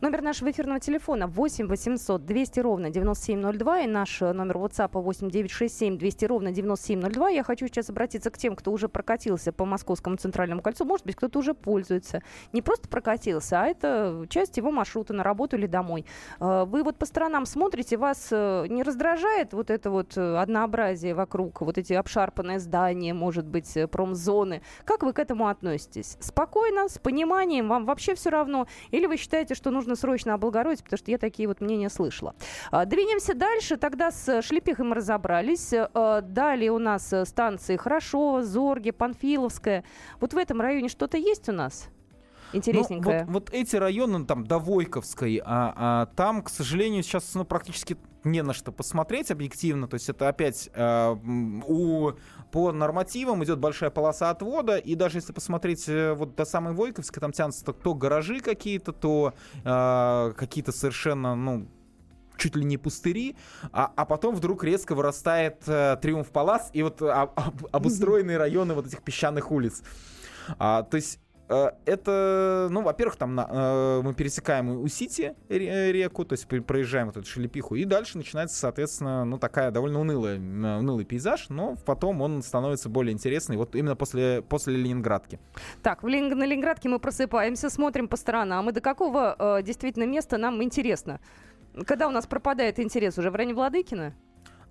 Номер 0.00 0.22
нашего 0.22 0.50
эфирного 0.50 0.80
телефона 0.80 1.26
8 1.26 1.66
800 1.66 2.24
200 2.24 2.60
ровно 2.60 2.90
9702 2.90 3.80
и 3.80 3.86
наш 3.86 4.22
э, 4.22 4.32
номер 4.32 4.56
WhatsApp 4.56 4.90
8 4.92 5.30
967 5.30 5.98
200 5.98 6.24
ровно 6.24 6.52
9702. 6.52 7.30
Я 7.30 7.42
хочу 7.42 7.66
сейчас 7.66 7.90
обратиться 7.90 8.30
к 8.30 8.38
тем, 8.38 8.56
кто 8.56 8.72
уже 8.72 8.88
прокатился 8.88 9.52
по 9.52 9.64
Московскому 9.64 10.16
центральному 10.16 10.62
кольцу. 10.62 10.84
Может 10.84 11.06
быть, 11.06 11.16
кто-то 11.16 11.38
уже 11.38 11.54
пользуется. 11.54 12.22
Не 12.52 12.62
просто 12.62 12.88
прокатился, 12.88 13.62
а 13.62 13.66
это 13.66 14.26
часть 14.28 14.56
его 14.56 14.70
маршрута 14.70 15.12
на 15.12 15.22
работу 15.22 15.56
или 15.56 15.66
домой. 15.66 16.04
Э, 16.40 16.64
вы 16.66 16.82
вот 16.82 16.98
по 16.98 17.06
сторонам 17.06 17.46
смотрите, 17.46 17.96
вас 17.96 18.28
э, 18.30 18.66
не 18.68 18.82
раздражает 18.82 19.52
вот 19.52 19.70
это 19.70 19.90
вот 19.90 20.16
однообразие 20.16 21.14
вокруг, 21.14 21.60
вот 21.60 21.78
эти 21.78 21.92
обшарпанные 21.92 22.58
здания, 22.58 23.14
может 23.14 23.46
быть, 23.46 23.76
промзоны. 23.90 24.62
Как 24.84 25.02
вы 25.02 25.12
к 25.12 25.18
этому 25.18 25.48
относитесь? 25.48 26.16
Спокойно, 26.20 26.88
с 26.88 26.98
пониманием, 26.98 27.68
вам 27.68 27.84
вообще 27.86 28.14
все 28.14 28.30
равно? 28.30 28.66
Или 28.90 29.06
вы 29.06 29.16
считаете, 29.16 29.54
что 29.54 29.65
что 29.66 29.72
нужно 29.72 29.96
срочно 29.96 30.34
облагородить, 30.34 30.84
потому 30.84 30.96
что 30.96 31.10
я 31.10 31.18
такие 31.18 31.48
вот 31.48 31.60
мнения 31.60 31.90
слышала. 31.90 32.36
А, 32.70 32.84
двинемся 32.84 33.34
дальше. 33.34 33.76
Тогда 33.76 34.12
с 34.12 34.40
Шлепихой 34.42 34.84
мы 34.84 34.94
разобрались. 34.94 35.72
А, 35.74 36.20
далее 36.20 36.70
у 36.70 36.78
нас 36.78 37.12
станции 37.24 37.74
Хорошо, 37.74 38.42
Зорге, 38.42 38.92
Панфиловская. 38.92 39.82
Вот 40.20 40.34
в 40.34 40.36
этом 40.36 40.60
районе 40.60 40.88
что-то 40.88 41.16
есть 41.16 41.48
у 41.48 41.52
нас? 41.52 41.88
Интересненькое. 42.52 43.24
Ну, 43.26 43.32
вот, 43.32 43.50
вот 43.50 43.54
эти 43.54 43.76
районы, 43.76 44.24
там, 44.24 44.46
до 44.46 44.58
Войковской, 44.58 45.40
а, 45.44 45.72
а, 45.76 46.06
там, 46.16 46.42
к 46.42 46.48
сожалению, 46.48 47.02
сейчас 47.02 47.34
ну, 47.34 47.44
практически 47.44 47.96
не 48.26 48.42
на 48.42 48.52
что 48.52 48.72
посмотреть 48.72 49.30
объективно. 49.30 49.88
То 49.88 49.94
есть 49.94 50.08
это 50.08 50.28
опять 50.28 50.68
э, 50.74 51.16
у, 51.66 52.12
по 52.50 52.72
нормативам 52.72 53.42
идет 53.44 53.58
большая 53.58 53.90
полоса 53.90 54.30
отвода. 54.30 54.76
И 54.76 54.94
даже 54.94 55.18
если 55.18 55.32
посмотреть 55.32 55.88
э, 55.88 56.12
вот 56.12 56.34
до 56.34 56.44
самой 56.44 56.74
Войковской, 56.74 57.20
там 57.20 57.32
тянутся 57.32 57.64
то, 57.64 57.72
то 57.72 57.94
гаражи 57.94 58.40
какие-то, 58.40 58.92
то 58.92 59.32
э, 59.64 60.32
какие-то 60.36 60.72
совершенно, 60.72 61.34
ну, 61.34 61.68
чуть 62.36 62.56
ли 62.56 62.64
не 62.64 62.76
пустыри, 62.76 63.36
а, 63.72 63.92
а 63.96 64.04
потом 64.04 64.34
вдруг 64.34 64.62
резко 64.64 64.94
вырастает 64.94 65.62
э, 65.66 65.96
Триумф 66.02 66.28
Палас 66.30 66.70
и 66.72 66.82
вот 66.82 67.00
а, 67.00 67.22
об, 67.22 67.66
обустроенные 67.72 68.36
районы 68.36 68.74
вот 68.74 68.86
этих 68.86 69.02
песчаных 69.02 69.50
улиц. 69.50 69.82
А, 70.58 70.82
то 70.82 70.96
есть 70.96 71.18
это, 71.48 72.68
ну, 72.70 72.82
во-первых, 72.82 73.16
там 73.16 73.34
на, 73.34 73.48
э, 73.48 74.00
мы 74.02 74.14
пересекаем 74.14 74.68
у 74.68 74.88
Сити 74.88 75.34
реку, 75.48 76.24
то 76.24 76.32
есть 76.32 76.46
проезжаем 76.46 77.06
вот 77.06 77.16
эту 77.16 77.26
шелепиху, 77.26 77.76
и 77.76 77.84
дальше 77.84 78.18
начинается, 78.18 78.56
соответственно, 78.56 79.24
ну, 79.24 79.38
такая 79.38 79.70
довольно 79.70 80.00
унылая, 80.00 80.38
унылый 80.38 81.04
пейзаж, 81.04 81.48
но 81.48 81.76
потом 81.84 82.20
он 82.20 82.42
становится 82.42 82.88
более 82.88 83.12
интересный, 83.12 83.56
вот 83.56 83.74
именно 83.76 83.96
после, 83.96 84.42
после 84.42 84.76
Ленинградки. 84.76 85.38
Так, 85.82 86.02
в 86.02 86.08
Ленин, 86.08 86.36
на 86.36 86.44
Ленинградке 86.44 86.88
мы 86.88 86.98
просыпаемся, 86.98 87.70
смотрим 87.70 88.08
по 88.08 88.16
сторонам, 88.16 88.68
и 88.70 88.72
до 88.72 88.80
какого 88.80 89.36
э, 89.38 89.62
действительно 89.62 90.04
места 90.04 90.38
нам 90.38 90.62
интересно? 90.62 91.20
Когда 91.86 92.08
у 92.08 92.10
нас 92.10 92.26
пропадает 92.26 92.80
интерес? 92.80 93.18
Уже 93.18 93.30
в 93.30 93.34
районе 93.34 93.54
Владыкина? 93.54 94.14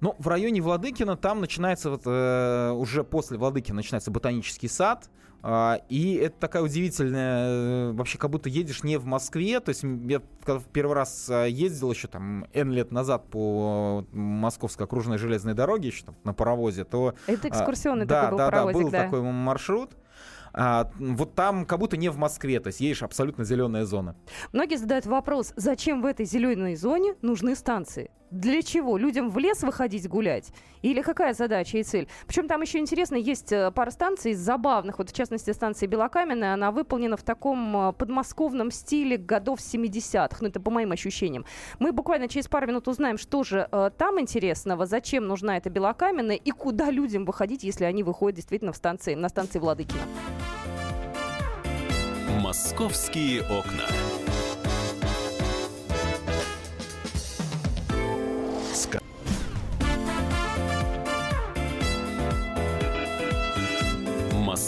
Ну, 0.06 0.16
в 0.20 0.28
районе 0.28 0.62
Владыкина 0.62 1.18
там 1.18 1.42
начинается 1.42 1.90
вот, 1.90 2.04
э, 2.06 2.70
уже 2.74 3.04
после 3.04 3.40
Владыкина 3.40 3.78
начинается 3.78 4.12
ботанический 4.12 4.68
сад, 4.68 5.10
э, 5.42 5.78
и 5.90 6.14
это 6.14 6.40
такая 6.42 6.62
удивительная, 6.62 7.48
э, 7.48 7.92
вообще 7.94 8.20
как 8.20 8.30
будто 8.30 8.48
едешь 8.48 8.84
не 8.84 8.98
в 8.98 9.06
Москве, 9.06 9.60
то 9.60 9.70
есть 9.70 9.82
я 9.84 10.22
когда 10.44 10.60
в 10.60 10.66
первый 10.66 10.94
раз 10.94 11.28
э, 11.28 11.50
ездил 11.50 11.92
еще 11.92 12.08
там 12.08 12.46
N 12.54 12.72
лет 12.72 12.92
назад 12.92 13.32
по 13.32 14.06
Московской 14.12 14.86
окружной 14.86 15.18
железной 15.18 15.56
дороге, 15.56 15.88
еще 15.88 16.06
там 16.06 16.16
на 16.24 16.36
паровозе, 16.36 16.84
то... 16.84 17.16
Это 17.26 17.48
экскурсионный 17.48 18.06
э, 18.06 18.08
такой 18.08 18.22
да, 18.26 18.30
был 18.30 18.38
да, 18.38 18.46
паровозик, 18.52 18.78
да, 18.78 18.84
был 18.84 18.92
да. 18.92 19.04
такой 19.06 19.22
маршрут, 19.24 19.90
а, 20.58 20.90
вот 21.00 21.36
там 21.36 21.66
как 21.66 21.80
будто 21.80 21.98
не 21.98 22.10
в 22.10 22.18
Москве, 22.18 22.60
то 22.60 22.68
есть 22.68 22.80
едешь 22.80 23.04
абсолютно 23.04 23.44
зеленая 23.44 23.84
зона. 23.86 24.16
Многие 24.54 24.78
задают 24.78 25.06
вопрос, 25.06 25.52
зачем 25.58 26.02
в 26.02 26.06
этой 26.06 26.26
зеленой 26.26 26.76
зоне 26.76 27.16
нужны 27.22 27.56
станции? 27.56 28.10
Для 28.32 28.62
чего? 28.64 28.98
Людям 28.98 29.30
в 29.30 29.38
лес 29.38 29.62
выходить 29.62 30.08
гулять? 30.10 30.52
Или 30.82 31.02
какая 31.02 31.34
задача 31.34 31.78
и 31.78 31.84
цель? 31.84 32.08
Причем 32.28 32.48
там 32.48 32.62
еще 32.62 32.80
интересно, 32.80 33.16
есть 33.16 33.52
э, 33.52 33.72
пара 33.72 33.92
станций 33.92 34.34
забавных. 34.34 34.98
Вот 34.98 35.10
в 35.10 35.14
частности 35.14 35.52
станция 35.52 35.88
Белокаменная, 35.88 36.54
она 36.54 36.72
выполнена 36.72 37.18
в 37.18 37.24
таком 37.24 37.90
э, 37.90 37.94
подмосковном 37.94 38.72
стиле 38.72 39.18
годов 39.18 39.60
70-х. 39.60 40.38
Ну 40.42 40.48
это 40.48 40.60
по 40.60 40.72
моим 40.72 40.92
ощущениям. 40.92 41.46
Мы 41.80 41.92
буквально 41.92 42.28
через 42.28 42.48
пару 42.48 42.68
минут 42.68 42.88
узнаем, 42.88 43.18
что 43.18 43.44
же 43.44 43.68
э, 43.72 43.92
там 43.98 44.20
интересного, 44.20 44.86
зачем 44.86 45.28
нужна 45.28 45.58
эта 45.58 45.70
Белокаменная 45.70 46.36
и 46.36 46.52
куда 46.52 46.90
людям 46.90 47.26
выходить, 47.26 47.64
если 47.64 47.86
они 47.86 48.04
выходят 48.04 48.36
действительно 48.36 48.74
в 48.74 48.78
станции, 48.78 49.16
на 49.16 49.30
станции 49.30 49.60
Владыкина. 49.60 50.02
Московские 52.42 53.42
окна. 53.44 53.86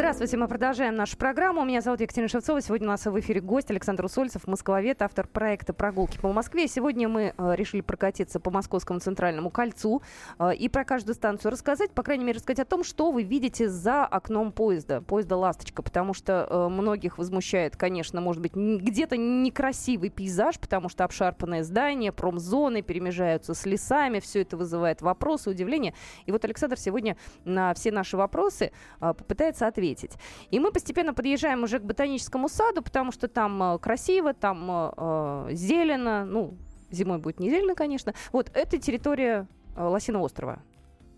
Здравствуйте, 0.00 0.38
мы 0.38 0.48
продолжаем 0.48 0.94
нашу 0.94 1.18
программу. 1.18 1.62
Меня 1.62 1.82
зовут 1.82 2.00
Екатерина 2.00 2.26
Шевцова. 2.26 2.62
Сегодня 2.62 2.88
у 2.88 2.90
нас 2.90 3.04
в 3.04 3.20
эфире 3.20 3.42
гость 3.42 3.70
Александр 3.70 4.06
Усольцев, 4.06 4.46
москвовед, 4.46 5.02
автор 5.02 5.26
проекта 5.26 5.74
«Прогулки 5.74 6.16
по 6.16 6.32
Москве». 6.32 6.68
Сегодня 6.68 7.06
мы 7.06 7.34
э, 7.36 7.54
решили 7.54 7.82
прокатиться 7.82 8.40
по 8.40 8.50
Московскому 8.50 9.00
центральному 9.00 9.50
кольцу 9.50 10.00
э, 10.38 10.54
и 10.54 10.70
про 10.70 10.86
каждую 10.86 11.14
станцию 11.14 11.52
рассказать, 11.52 11.90
по 11.90 12.02
крайней 12.02 12.24
мере, 12.24 12.38
рассказать 12.38 12.60
о 12.60 12.64
том, 12.64 12.82
что 12.82 13.12
вы 13.12 13.24
видите 13.24 13.68
за 13.68 14.06
окном 14.06 14.52
поезда, 14.52 15.02
поезда 15.02 15.36
«Ласточка», 15.36 15.82
потому 15.82 16.14
что 16.14 16.46
э, 16.48 16.68
многих 16.68 17.18
возмущает, 17.18 17.76
конечно, 17.76 18.22
может 18.22 18.40
быть, 18.40 18.54
где-то 18.54 19.18
некрасивый 19.18 20.08
пейзаж, 20.08 20.58
потому 20.58 20.88
что 20.88 21.04
обшарпанное 21.04 21.62
здание, 21.62 22.10
промзоны 22.10 22.80
перемежаются 22.80 23.52
с 23.52 23.66
лесами, 23.66 24.20
все 24.20 24.40
это 24.40 24.56
вызывает 24.56 25.02
вопросы, 25.02 25.50
удивление. 25.50 25.92
И 26.24 26.32
вот 26.32 26.42
Александр 26.46 26.78
сегодня 26.78 27.18
на 27.44 27.74
все 27.74 27.92
наши 27.92 28.16
вопросы 28.16 28.72
попытается 28.98 29.66
ответить 29.66 29.89
ответить. 29.90 30.12
И 30.50 30.58
мы 30.60 30.72
постепенно 30.72 31.14
подъезжаем 31.14 31.62
уже 31.62 31.78
к 31.78 31.82
ботаническому 31.82 32.48
саду, 32.48 32.82
потому 32.82 33.12
что 33.12 33.28
там 33.28 33.62
э, 33.62 33.78
красиво, 33.78 34.34
там 34.34 34.70
э, 34.70 34.92
э 34.96 35.48
зелено, 35.52 36.24
ну, 36.24 36.56
зимой 36.90 37.18
будет 37.18 37.40
не 37.40 37.50
зелено, 37.50 37.74
конечно. 37.74 38.14
Вот 38.32 38.50
это 38.54 38.78
территория 38.78 39.46
э, 39.76 39.82
Лосиного 39.82 40.24
острова. 40.24 40.62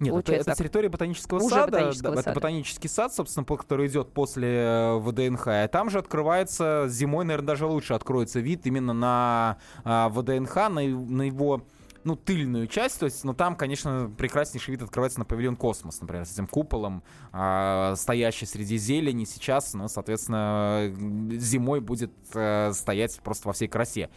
Нет, 0.01 0.15
это, 0.15 0.33
это 0.33 0.55
территория 0.57 0.89
ботанического 0.89 1.39
Уже 1.39 1.55
сада. 1.55 1.73
Ботанического 1.73 2.17
да, 2.17 2.23
сада. 2.23 2.31
Это 2.31 2.41
ботанический 2.41 2.89
сад, 2.89 3.15
собственно, 3.15 3.47
который 3.47 3.87
идет 3.87 4.13
после 4.13 4.49
э, 4.49 4.99
ВДНХ. 4.99 5.47
И 5.47 5.69
там 5.69 5.91
же 5.91 5.99
открывается 5.99 6.87
зимой, 6.89 7.25
наверное, 7.25 7.47
даже 7.47 7.67
лучше 7.67 7.95
откроется 7.95 8.41
вид 8.41 8.67
именно 8.67 8.93
на 8.93 9.59
а, 9.85 10.09
ВДНХ, 10.09 10.57
на, 10.57 10.71
на 10.71 11.23
его 11.23 11.63
ну, 12.05 12.17
тыльную 12.17 12.67
часть, 12.67 12.99
то 12.99 13.07
есть, 13.07 13.25
ну, 13.25 13.35
там, 13.35 13.57
конечно, 13.57 14.11
прекраснейший 14.17 14.73
вид 14.73 14.83
открывается 14.83 15.19
на 15.19 15.25
павильон 15.25 15.57
«Космос», 15.57 16.01
например, 16.01 16.25
с 16.27 16.33
этим 16.33 16.47
куполом, 16.47 17.03
э, 17.33 17.95
стоящий 17.97 18.47
среди 18.47 18.77
зелени 18.77 19.25
сейчас, 19.25 19.75
ну, 19.75 19.89
соответственно, 19.89 20.93
зимой 21.39 21.81
будет 21.81 22.13
э, 22.35 22.73
стоять 22.73 23.21
просто 23.21 23.49
во 23.49 23.53
всей 23.53 23.69
красе. 23.69 24.11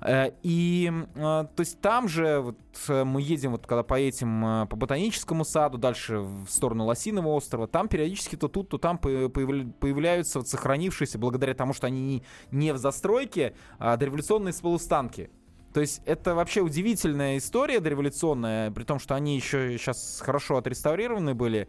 Э, 0.00 0.30
и, 0.42 0.90
э, 1.14 1.20
то 1.20 1.48
есть, 1.58 1.80
там 1.80 2.08
же 2.08 2.40
вот, 2.40 2.58
э, 2.88 3.04
мы 3.04 3.22
едем, 3.22 3.52
вот 3.52 3.66
когда 3.66 3.82
поедем 3.82 4.44
э, 4.44 4.66
по 4.66 4.76
ботаническому 4.76 5.44
саду, 5.44 5.78
дальше 5.78 6.18
в 6.18 6.48
сторону 6.48 6.84
Лосиного 6.86 7.28
острова, 7.28 7.66
там 7.66 7.88
периодически 7.88 8.36
то 8.36 8.48
тут, 8.48 8.68
то 8.68 8.78
там 8.78 8.98
появляются 8.98 10.38
вот 10.38 10.48
сохранившиеся, 10.48 11.18
благодаря 11.18 11.54
тому, 11.54 11.72
что 11.72 11.86
они 11.86 12.22
не 12.50 12.72
в 12.72 12.78
застройке, 12.78 13.54
а 13.78 13.96
дореволюционные 13.96 14.52
полустанки 14.62 15.30
то 15.72 15.80
есть 15.80 16.02
это 16.04 16.34
вообще 16.34 16.60
удивительная 16.60 17.38
история 17.38 17.80
дореволюционная, 17.80 18.70
при 18.70 18.84
том, 18.84 18.98
что 18.98 19.14
они 19.14 19.36
еще 19.36 19.78
сейчас 19.78 20.20
хорошо 20.24 20.56
отреставрированы 20.56 21.34
были. 21.34 21.68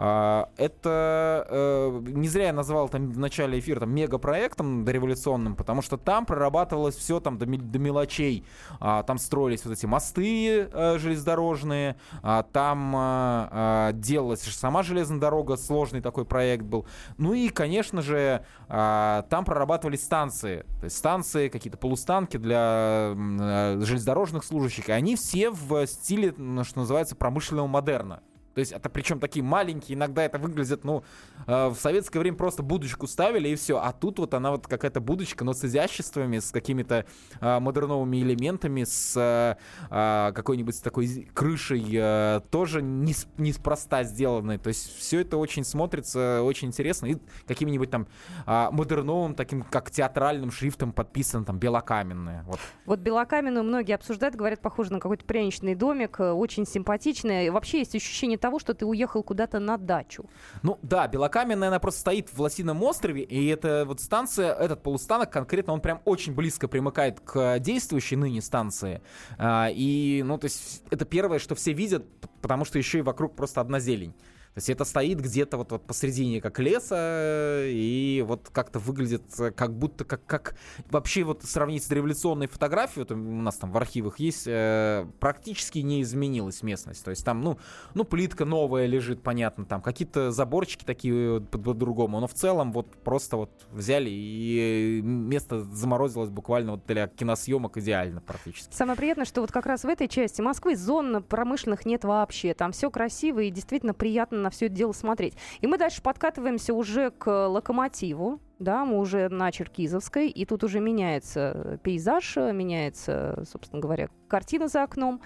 А, 0.00 0.50
это 0.56 1.46
э, 1.50 2.00
не 2.06 2.28
зря 2.28 2.46
я 2.46 2.52
назвал 2.52 2.88
там 2.88 3.10
в 3.10 3.18
начале 3.18 3.58
эфира 3.58 3.80
там 3.80 3.90
мегапроектом 3.90 4.84
дореволюционным, 4.84 5.56
потому 5.56 5.82
что 5.82 5.96
там 5.96 6.24
прорабатывалось 6.24 6.94
все 6.94 7.18
там 7.18 7.36
до, 7.36 7.46
мелочей. 7.46 8.44
А, 8.78 9.02
там 9.02 9.18
строились 9.18 9.64
вот 9.64 9.72
эти 9.72 9.86
мосты 9.86 10.68
э, 10.72 10.98
железнодорожные, 10.98 11.96
а, 12.22 12.44
там 12.44 13.98
делалась 14.00 14.42
сама 14.42 14.82
железная 14.82 15.18
дорога, 15.18 15.56
сложный 15.56 16.00
такой 16.00 16.24
проект 16.24 16.64
был. 16.64 16.86
Ну 17.16 17.34
и, 17.34 17.48
конечно 17.48 18.02
же, 18.02 18.44
там 18.68 19.44
прорабатывались 19.44 20.04
станции, 20.04 20.64
то 20.80 20.84
есть 20.84 20.96
станции, 20.96 21.48
какие-то 21.48 21.78
полустанки 21.78 22.36
для 22.36 23.14
э, 23.16 23.80
железнодорожных 23.80 24.44
служащих, 24.44 24.88
и 24.88 24.92
они 24.92 25.16
все 25.16 25.50
в 25.50 25.86
стиле, 25.86 26.32
что 26.32 26.80
называется, 26.80 27.16
промышленного 27.16 27.66
модерна. 27.66 28.20
То 28.58 28.60
есть 28.60 28.72
это 28.72 28.88
причем 28.88 29.20
такие 29.20 29.44
маленькие, 29.44 29.96
иногда 29.96 30.24
это 30.24 30.36
выглядит, 30.36 30.82
ну, 30.82 31.04
э, 31.46 31.68
в 31.68 31.76
советское 31.76 32.18
время 32.18 32.36
просто 32.36 32.64
будочку 32.64 33.06
ставили 33.06 33.50
и 33.50 33.54
все. 33.54 33.78
А 33.78 33.92
тут 33.92 34.18
вот 34.18 34.34
она 34.34 34.50
вот 34.50 34.66
какая-то 34.66 35.00
будочка, 35.00 35.44
но 35.44 35.52
с 35.52 35.64
изяществами, 35.64 36.40
с 36.40 36.50
какими-то 36.50 37.06
э, 37.40 37.58
модерновыми 37.60 38.16
элементами, 38.16 38.82
с 38.82 39.14
э, 39.16 40.32
какой-нибудь 40.34 40.82
такой 40.82 41.30
крышей, 41.32 41.86
э, 41.92 42.40
тоже 42.50 42.82
не, 42.82 43.14
неспроста 43.36 44.02
сделанной. 44.02 44.58
То 44.58 44.70
есть 44.70 44.92
все 44.98 45.20
это 45.20 45.36
очень 45.36 45.62
смотрится, 45.62 46.42
очень 46.42 46.66
интересно. 46.66 47.06
И 47.06 47.18
каким-нибудь 47.46 47.92
там 47.92 48.08
э, 48.44 48.70
модерновым, 48.72 49.36
таким 49.36 49.62
как 49.62 49.92
театральным 49.92 50.50
шрифтом 50.50 50.90
подписан 50.90 51.44
там 51.44 51.60
белокаменное. 51.60 52.42
Вот. 52.48 52.58
вот 52.86 52.98
белокаменную 52.98 53.62
многие 53.62 53.94
обсуждают, 53.94 54.34
говорят, 54.34 54.60
похоже 54.60 54.92
на 54.94 54.98
какой-то 54.98 55.24
пряничный 55.24 55.76
домик, 55.76 56.18
э, 56.18 56.32
очень 56.32 56.66
симпатичный. 56.66 57.46
И 57.46 57.50
вообще 57.50 57.78
есть 57.78 57.94
ощущение 57.94 58.36
того, 58.47 58.47
того, 58.48 58.58
что 58.58 58.72
ты 58.72 58.86
уехал 58.86 59.22
куда-то 59.22 59.58
на 59.58 59.76
дачу. 59.76 60.24
Ну 60.62 60.78
да, 60.80 61.06
Белокаменная, 61.06 61.68
она 61.68 61.78
просто 61.78 62.00
стоит 62.00 62.30
в 62.32 62.40
Лосином 62.40 62.82
острове, 62.82 63.22
и 63.22 63.46
эта 63.48 63.84
вот 63.84 64.00
станция, 64.00 64.54
этот 64.54 64.82
полустанок 64.82 65.30
конкретно, 65.30 65.74
он 65.74 65.82
прям 65.82 66.00
очень 66.06 66.34
близко 66.34 66.66
примыкает 66.66 67.20
к 67.20 67.58
действующей 67.58 68.16
ныне 68.16 68.40
станции. 68.40 69.02
А, 69.36 69.68
и, 69.70 70.22
ну, 70.24 70.38
то 70.38 70.46
есть 70.46 70.82
это 70.90 71.04
первое, 71.04 71.38
что 71.38 71.54
все 71.54 71.74
видят, 71.74 72.06
потому 72.40 72.64
что 72.64 72.78
еще 72.78 73.00
и 73.00 73.02
вокруг 73.02 73.36
просто 73.36 73.60
одна 73.60 73.80
зелень. 73.80 74.14
То 74.58 74.60
есть 74.60 74.70
это 74.70 74.84
стоит 74.84 75.20
где-то 75.20 75.56
вот, 75.56 75.70
вот 75.70 75.86
посредине 75.86 76.40
как 76.40 76.58
леса, 76.58 77.62
и 77.64 78.24
вот 78.26 78.48
как-то 78.50 78.80
выглядит 78.80 79.22
как 79.54 79.72
будто 79.72 80.04
как, 80.04 80.26
как 80.26 80.56
вообще 80.90 81.22
вот 81.22 81.44
сравнить 81.44 81.84
с 81.84 81.90
революционной 81.92 82.48
фотографией, 82.48 83.06
вот 83.08 83.12
у 83.12 83.16
нас 83.16 83.54
там 83.54 83.70
в 83.70 83.76
архивах 83.76 84.18
есть, 84.18 84.48
э, 84.48 85.06
практически 85.20 85.78
не 85.78 86.02
изменилась 86.02 86.64
местность. 86.64 87.04
То 87.04 87.10
есть 87.10 87.24
там, 87.24 87.40
ну, 87.40 87.56
ну, 87.94 88.02
плитка 88.02 88.44
новая 88.44 88.86
лежит, 88.86 89.22
понятно, 89.22 89.64
там 89.64 89.80
какие-то 89.80 90.32
заборчики 90.32 90.84
такие 90.84 91.40
по-другому, 91.40 92.18
но 92.18 92.26
в 92.26 92.34
целом 92.34 92.72
вот 92.72 92.88
просто 93.04 93.36
вот 93.36 93.50
взяли 93.70 94.10
и 94.10 95.00
место 95.04 95.60
заморозилось 95.60 96.30
буквально 96.30 96.72
вот 96.72 96.86
для 96.88 97.06
киносъемок 97.06 97.76
идеально 97.76 98.20
практически. 98.22 98.74
Самое 98.74 98.96
приятное, 98.96 99.24
что 99.24 99.40
вот 99.40 99.52
как 99.52 99.66
раз 99.66 99.84
в 99.84 99.86
этой 99.86 100.08
части 100.08 100.40
Москвы 100.40 100.74
зон 100.74 101.22
промышленных 101.22 101.86
нет 101.86 102.02
вообще. 102.02 102.54
Там 102.54 102.72
все 102.72 102.90
красиво 102.90 103.38
и 103.38 103.50
действительно 103.50 103.94
приятно 103.94 104.47
на 104.48 104.50
все 104.50 104.66
это 104.66 104.74
дело 104.74 104.92
смотреть. 104.92 105.34
И 105.60 105.66
мы 105.66 105.76
дальше 105.76 106.00
подкатываемся 106.00 106.72
уже 106.72 107.10
к 107.10 107.48
локомотиву. 107.48 108.40
Да, 108.58 108.84
мы 108.84 108.98
уже 108.98 109.28
на 109.28 109.52
Черкизовской, 109.52 110.30
и 110.30 110.44
тут 110.44 110.64
уже 110.64 110.80
меняется 110.80 111.78
пейзаж, 111.84 112.36
меняется, 112.36 113.44
собственно 113.48 113.80
говоря, 113.80 114.08
картина 114.26 114.66
за 114.66 114.82
окном. 114.82 115.20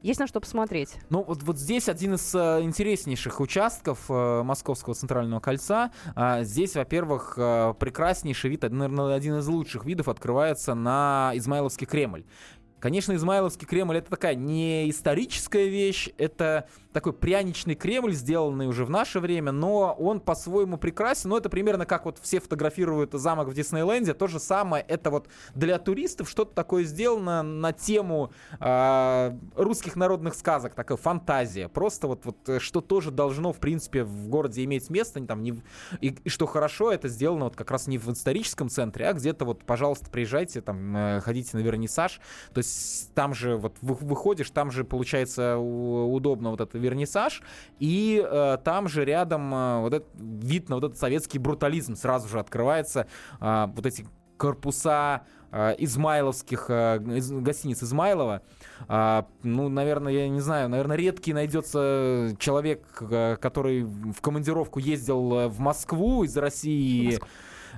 Есть 0.00 0.18
на 0.18 0.26
что 0.26 0.40
посмотреть. 0.40 0.96
Ну, 1.08 1.22
вот, 1.22 1.42
вот 1.42 1.58
здесь 1.58 1.88
один 1.88 2.14
из 2.14 2.34
э, 2.34 2.60
интереснейших 2.62 3.40
участков 3.40 4.10
э, 4.10 4.42
Московского 4.42 4.94
центрального 4.94 5.40
кольца. 5.40 5.92
А, 6.14 6.42
здесь, 6.42 6.74
во-первых, 6.74 7.34
э, 7.38 7.74
прекраснейший 7.78 8.50
вид, 8.50 8.62
наверное, 8.62 9.14
один 9.14 9.38
из 9.38 9.46
лучших 9.46 9.84
видов 9.86 10.08
открывается 10.08 10.74
на 10.74 11.32
Измайловский 11.34 11.86
Кремль. 11.86 12.24
Конечно, 12.80 13.14
Измайловский 13.14 13.66
Кремль 13.66 13.96
это 13.96 14.10
такая 14.10 14.34
не 14.34 14.90
историческая 14.90 15.68
вещь, 15.68 16.10
это 16.18 16.68
такой 16.94 17.12
пряничный 17.12 17.74
Кремль, 17.74 18.12
сделанный 18.12 18.68
уже 18.68 18.84
в 18.84 18.90
наше 18.90 19.18
время, 19.18 19.50
но 19.52 19.94
он 19.98 20.20
по-своему 20.20 20.78
прекрасен. 20.78 21.30
Но 21.30 21.36
это 21.36 21.50
примерно 21.50 21.84
как 21.86 22.04
вот 22.04 22.18
все 22.22 22.38
фотографируют 22.38 23.12
замок 23.12 23.48
в 23.48 23.54
Диснейленде. 23.54 24.14
То 24.14 24.28
же 24.28 24.38
самое, 24.38 24.84
это 24.86 25.10
вот 25.10 25.28
для 25.54 25.78
туристов 25.78 26.30
что-то 26.30 26.54
такое 26.54 26.84
сделано 26.84 27.42
на 27.42 27.72
тему 27.72 28.32
э, 28.60 29.36
русских 29.56 29.96
народных 29.96 30.34
сказок, 30.34 30.74
такая 30.74 30.96
фантазия. 30.96 31.68
Просто 31.68 32.06
вот, 32.06 32.24
вот 32.24 32.48
э, 32.48 32.60
что 32.60 32.80
тоже 32.80 33.10
должно, 33.10 33.52
в 33.52 33.58
принципе, 33.58 34.04
в 34.04 34.28
городе 34.28 34.62
иметь 34.62 34.88
место. 34.88 35.20
Там, 35.26 35.42
не, 35.42 35.60
и, 36.00 36.16
и 36.22 36.28
что 36.28 36.46
хорошо, 36.46 36.92
это 36.92 37.08
сделано 37.08 37.46
вот 37.46 37.56
как 37.56 37.72
раз 37.72 37.88
не 37.88 37.98
в 37.98 38.08
историческом 38.12 38.68
центре, 38.68 39.08
а 39.08 39.12
где-то 39.14 39.44
вот, 39.44 39.64
пожалуйста, 39.64 40.10
приезжайте, 40.10 40.60
там, 40.60 40.96
э, 40.96 41.20
ходите 41.20 41.56
на 41.56 41.60
вернисаж. 41.60 42.20
То 42.52 42.58
есть 42.58 43.12
там 43.14 43.34
же 43.34 43.56
вот 43.56 43.76
выходишь, 43.80 44.48
там 44.50 44.70
же 44.70 44.84
получается 44.84 45.58
удобно 45.58 46.50
вот 46.50 46.60
это 46.60 46.83
вернисаж, 46.84 47.42
и 47.78 48.24
э, 48.24 48.58
там 48.62 48.88
же 48.88 49.04
рядом 49.04 49.54
э, 49.54 49.80
вот 49.80 49.94
этот 49.94 50.08
вид 50.14 50.68
на 50.68 50.76
вот 50.76 50.84
этот 50.84 50.98
советский 50.98 51.38
брутализм 51.38 51.96
сразу 51.96 52.28
же 52.28 52.38
открывается, 52.38 53.06
э, 53.40 53.66
вот 53.74 53.86
эти 53.86 54.06
корпуса 54.36 55.22
э, 55.52 55.74
измайловских, 55.78 56.66
э, 56.68 56.98
из, 57.16 57.30
гостиниц 57.30 57.82
Измайлова. 57.82 58.42
Э, 58.88 59.22
ну, 59.42 59.68
наверное, 59.68 60.12
я 60.12 60.28
не 60.28 60.40
знаю, 60.40 60.68
наверное, 60.68 60.96
редкий 60.96 61.32
найдется 61.32 62.34
человек, 62.38 62.84
э, 63.00 63.36
который 63.40 63.84
в 63.84 64.20
командировку 64.20 64.78
ездил 64.78 65.38
э, 65.38 65.48
в 65.48 65.60
Москву 65.60 66.24
из 66.24 66.36
России 66.36 67.18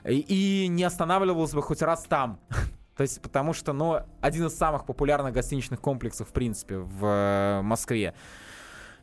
и, 0.05 0.65
и 0.65 0.69
не 0.69 0.85
останавливался 0.85 1.57
бы 1.57 1.63
хоть 1.63 1.83
раз 1.83 2.05
там. 2.05 2.41
То 2.97 3.03
есть, 3.03 3.21
потому 3.21 3.53
что, 3.53 3.73
ну, 3.73 4.01
один 4.23 4.47
из 4.47 4.57
самых 4.57 4.87
популярных 4.87 5.35
гостиничных 5.35 5.81
комплексов, 5.81 6.31
в 6.31 6.33
принципе, 6.33 6.79
в 6.79 7.05
э, 7.05 7.63
Москве. 7.63 8.15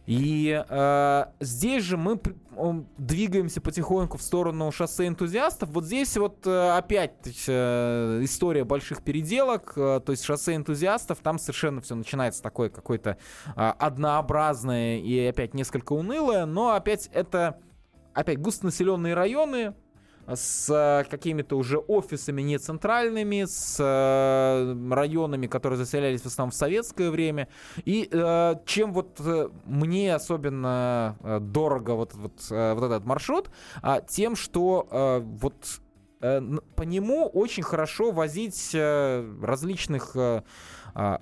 И 0.05 0.63
э, 0.67 1.25
здесь 1.39 1.83
же 1.83 1.95
мы 1.95 2.19
двигаемся 2.97 3.61
потихоньку 3.61 4.17
в 4.17 4.21
сторону 4.21 4.71
шоссе 4.71 5.07
энтузиастов. 5.07 5.69
Вот 5.69 5.85
здесь 5.85 6.17
вот 6.17 6.45
э, 6.45 6.71
опять 6.71 7.45
э, 7.47 8.19
история 8.21 8.65
больших 8.65 9.01
переделок. 9.01 9.73
Э, 9.77 10.01
то 10.05 10.11
есть 10.11 10.25
шоссе 10.25 10.55
энтузиастов, 10.55 11.19
там 11.19 11.39
совершенно 11.39 11.79
все 11.81 11.95
начинается 11.95 12.43
такое 12.43 12.69
какое-то 12.69 13.17
э, 13.55 13.73
однообразное 13.79 14.97
и 14.97 15.25
опять 15.25 15.53
несколько 15.53 15.93
унылое. 15.93 16.45
Но 16.45 16.73
опять 16.73 17.09
это 17.13 17.59
опять 18.13 18.39
густонаселенные 18.39 19.13
районы, 19.13 19.73
с 20.27 20.69
э, 20.69 21.09
какими-то 21.09 21.57
уже 21.57 21.77
офисами 21.77 22.41
не 22.41 22.57
центральными, 22.57 23.45
с 23.45 23.77
э, 23.79 24.93
районами, 24.93 25.47
которые 25.47 25.77
заселялись 25.77 26.21
в 26.21 26.25
основном 26.25 26.51
в 26.51 26.55
советское 26.55 27.09
время. 27.09 27.47
И 27.85 28.07
э, 28.11 28.55
чем 28.65 28.93
вот 28.93 29.19
мне 29.65 30.15
особенно 30.15 31.17
дорого 31.41 31.91
вот, 31.91 32.13
вот, 32.13 32.33
вот 32.49 32.83
этот 32.83 33.05
маршрут, 33.05 33.49
а 33.81 34.01
тем, 34.01 34.35
что 34.35 35.23
вот 35.39 35.55
по 36.19 36.83
нему 36.83 37.27
очень 37.27 37.63
хорошо 37.63 38.11
возить 38.11 38.73
различных 38.73 40.15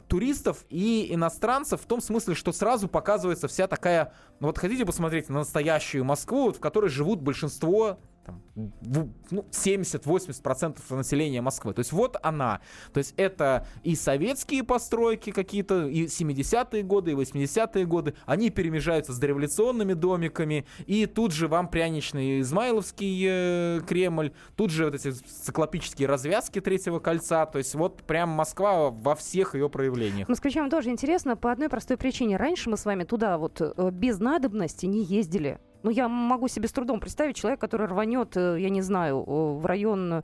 туристов 0.07 0.65
и 0.69 1.07
иностранцев 1.13 1.81
в 1.81 1.85
том 1.85 2.01
смысле, 2.01 2.35
что 2.35 2.51
сразу 2.51 2.87
показывается 2.87 3.47
вся 3.47 3.67
такая, 3.67 4.13
ну 4.39 4.47
вот 4.47 4.59
хотите 4.59 4.85
посмотреть 4.85 5.29
на 5.29 5.39
настоящую 5.39 6.03
Москву, 6.05 6.51
в 6.51 6.59
которой 6.59 6.89
живут 6.89 7.21
большинство 7.21 7.97
там, 8.25 8.41
ну, 8.55 9.45
70-80% 9.51 10.95
населения 10.95 11.41
Москвы. 11.41 11.73
То 11.73 11.79
есть 11.79 11.91
вот 11.91 12.17
она. 12.21 12.61
То 12.93 12.99
есть 12.99 13.13
это 13.17 13.67
и 13.83 13.95
советские 13.95 14.63
постройки 14.63 15.31
какие-то, 15.31 15.87
и 15.87 16.05
70-е 16.05 16.83
годы, 16.83 17.11
и 17.11 17.13
80-е 17.15 17.85
годы. 17.85 18.13
Они 18.25 18.49
перемежаются 18.49 19.13
с 19.13 19.17
дореволюционными 19.17 19.93
домиками. 19.93 20.65
И 20.85 21.05
тут 21.05 21.31
же 21.31 21.47
вам 21.47 21.67
пряничный 21.67 22.41
Измайловский 22.41 23.25
э, 23.27 23.81
Кремль. 23.87 24.31
Тут 24.55 24.71
же 24.71 24.85
вот 24.85 24.95
эти 24.95 25.11
циклопические 25.11 26.07
развязки 26.07 26.61
Третьего 26.61 26.99
кольца. 26.99 27.45
То 27.45 27.57
есть 27.57 27.75
вот 27.75 28.03
прям 28.03 28.29
Москва 28.29 28.91
во 28.91 29.15
всех 29.15 29.55
ее 29.55 29.69
проявлениях. 29.69 30.27
Москвичам 30.29 30.69
тоже 30.69 30.89
интересно 30.89 31.35
по 31.35 31.51
одной 31.51 31.69
простой 31.69 31.97
причине. 31.97 32.37
Раньше 32.37 32.69
мы 32.69 32.77
с 32.77 32.85
вами 32.85 33.03
туда 33.03 33.37
вот 33.37 33.61
э, 33.61 33.89
без 33.91 34.19
надобности 34.19 34.85
не 34.85 35.03
ездили. 35.03 35.59
Ну, 35.83 35.89
я 35.89 36.07
могу 36.07 36.47
себе 36.47 36.67
с 36.67 36.71
трудом 36.71 36.99
представить 36.99 37.35
человека, 37.35 37.61
который 37.61 37.87
рванет, 37.87 38.37
э, 38.37 38.57
я 38.59 38.69
не 38.69 38.81
знаю, 38.81 39.23
в 39.23 39.65
район 39.65 40.23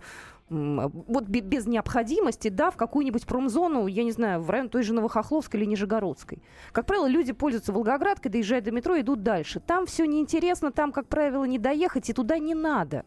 вот 0.49 1.25
без 1.25 1.65
необходимости, 1.65 2.47
да, 2.47 2.71
в 2.71 2.77
какую-нибудь 2.77 3.25
промзону, 3.25 3.87
я 3.87 4.03
не 4.03 4.11
знаю, 4.11 4.41
в 4.41 4.49
район 4.49 4.69
той 4.69 4.83
же 4.83 4.93
Новохохловской 4.93 5.59
или 5.59 5.67
Нижегородской. 5.67 6.41
Как 6.71 6.85
правило, 6.85 7.07
люди 7.07 7.33
пользуются 7.33 7.73
Волгоградкой, 7.73 8.31
доезжают 8.31 8.63
до 8.63 8.71
метро, 8.71 8.99
идут 8.99 9.23
дальше. 9.23 9.59
Там 9.59 9.85
все 9.85 10.05
неинтересно, 10.05 10.71
там, 10.71 10.91
как 10.93 11.07
правило, 11.07 11.43
не 11.43 11.59
доехать, 11.59 12.09
и 12.09 12.13
туда 12.13 12.37
не 12.37 12.55
надо. 12.55 13.03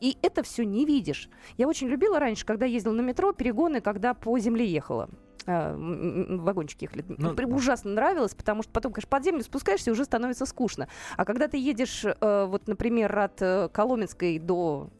И 0.00 0.18
это 0.20 0.42
все 0.42 0.64
не 0.64 0.84
видишь. 0.84 1.30
Я 1.56 1.68
очень 1.68 1.88
любила 1.88 2.18
раньше, 2.18 2.44
когда 2.44 2.66
ездила 2.66 2.92
на 2.92 3.00
метро, 3.00 3.32
перегоны, 3.32 3.80
когда 3.80 4.12
по 4.12 4.38
земле 4.38 4.66
ехала. 4.66 5.08
Э, 5.46 5.74
вагончики 5.76 6.84
ехали. 6.84 7.04
Ну, 7.08 7.34
ужасно 7.54 7.90
нравилось, 7.92 8.34
потому 8.34 8.62
что 8.62 8.72
потом, 8.72 8.92
конечно, 8.92 9.10
под 9.10 9.24
землю 9.24 9.42
спускаешься, 9.42 9.90
и 9.90 9.92
уже 9.92 10.04
становится 10.04 10.46
скучно. 10.46 10.88
А 11.16 11.24
когда 11.24 11.48
ты 11.48 11.58
едешь, 11.58 12.04
э, 12.04 12.44
вот, 12.46 12.66
например, 12.66 13.18
от 13.18 13.42
э, 13.42 13.68
Коломенской 13.72 14.38
до 14.38 14.90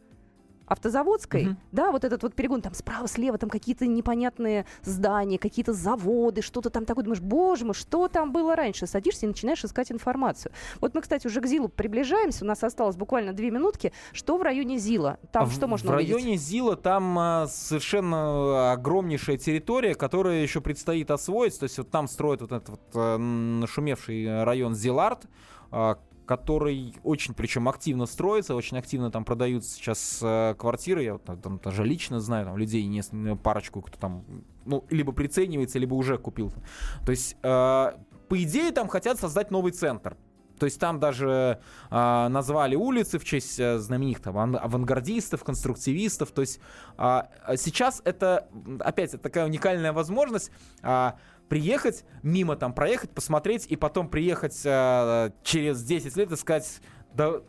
автозаводской, 0.66 1.48
угу. 1.48 1.56
да, 1.72 1.90
вот 1.90 2.04
этот 2.04 2.22
вот 2.22 2.34
перегон, 2.34 2.62
там 2.62 2.74
справа, 2.74 3.06
слева, 3.06 3.38
там 3.38 3.50
какие-то 3.50 3.86
непонятные 3.86 4.66
здания, 4.82 5.38
какие-то 5.38 5.72
заводы, 5.72 6.42
что-то 6.42 6.70
там 6.70 6.84
такое, 6.84 7.04
думаешь, 7.04 7.20
боже 7.20 7.64
мой, 7.64 7.74
что 7.74 8.08
там 8.08 8.32
было 8.32 8.56
раньше? 8.56 8.86
Садишься 8.86 9.26
и 9.26 9.28
начинаешь 9.28 9.64
искать 9.64 9.92
информацию. 9.92 10.52
Вот 10.80 10.94
мы, 10.94 11.02
кстати, 11.02 11.26
уже 11.26 11.40
к 11.40 11.46
ЗИЛу 11.46 11.68
приближаемся, 11.68 12.44
у 12.44 12.48
нас 12.48 12.62
осталось 12.64 12.96
буквально 12.96 13.32
две 13.32 13.50
минутки. 13.50 13.92
Что 14.12 14.36
в 14.36 14.42
районе 14.42 14.78
ЗИЛа? 14.78 15.18
Там 15.32 15.44
а 15.44 15.50
что 15.50 15.66
можно 15.66 15.92
В 15.92 15.94
увидеть? 15.94 16.14
районе 16.14 16.36
ЗИЛа 16.36 16.76
там 16.76 17.18
а, 17.18 17.46
совершенно 17.48 18.72
огромнейшая 18.72 19.36
территория, 19.36 19.94
которая 19.94 20.42
еще 20.42 20.60
предстоит 20.60 21.10
освоить, 21.10 21.58
то 21.58 21.64
есть 21.64 21.78
вот 21.78 21.90
там 21.90 22.08
строят 22.08 22.40
вот 22.40 22.52
этот 22.52 22.68
вот 22.68 22.80
а, 22.94 23.18
нашумевший 23.18 24.44
район 24.44 24.74
ЗИЛАРТ, 24.74 25.26
а, 25.70 25.98
который 26.26 26.94
очень, 27.02 27.34
причем 27.34 27.68
активно 27.68 28.06
строится, 28.06 28.54
очень 28.54 28.78
активно 28.78 29.10
там 29.10 29.24
продаются 29.24 29.74
сейчас 29.74 30.20
э, 30.22 30.54
квартиры. 30.58 31.02
Я 31.02 31.14
вот 31.14 31.24
там 31.24 31.60
даже 31.62 31.84
лично 31.84 32.20
знаю 32.20 32.46
там 32.46 32.56
людей, 32.56 32.84
не, 32.86 33.36
парочку, 33.36 33.82
кто 33.82 33.98
там, 33.98 34.24
ну, 34.64 34.84
либо 34.90 35.12
приценивается, 35.12 35.78
либо 35.78 35.94
уже 35.94 36.18
купил. 36.18 36.52
То 37.04 37.10
есть, 37.10 37.36
э, 37.42 37.92
по 38.28 38.42
идее, 38.42 38.72
там 38.72 38.88
хотят 38.88 39.18
создать 39.18 39.50
новый 39.50 39.72
центр. 39.72 40.16
То 40.58 40.66
есть 40.66 40.78
там 40.78 41.00
даже 41.00 41.60
э, 41.90 42.28
назвали 42.28 42.76
улицы 42.76 43.18
в 43.18 43.24
честь 43.24 43.58
э, 43.58 43.78
знаменитых 43.78 44.22
там, 44.22 44.56
авангардистов, 44.56 45.42
конструктивистов. 45.42 46.30
То 46.30 46.42
есть 46.42 46.60
э, 46.96 47.22
сейчас 47.56 48.00
это, 48.04 48.48
опять, 48.80 49.20
такая 49.20 49.46
уникальная 49.46 49.92
возможность. 49.92 50.50
Э, 50.82 51.12
приехать, 51.48 52.04
мимо 52.22 52.56
там 52.56 52.72
проехать, 52.72 53.10
посмотреть, 53.10 53.66
и 53.66 53.76
потом 53.76 54.08
приехать 54.08 54.60
э, 54.64 55.30
через 55.42 55.82
10 55.82 56.16
лет 56.16 56.32
и 56.32 56.36
сказать, 56.36 56.80
да 57.12 57.40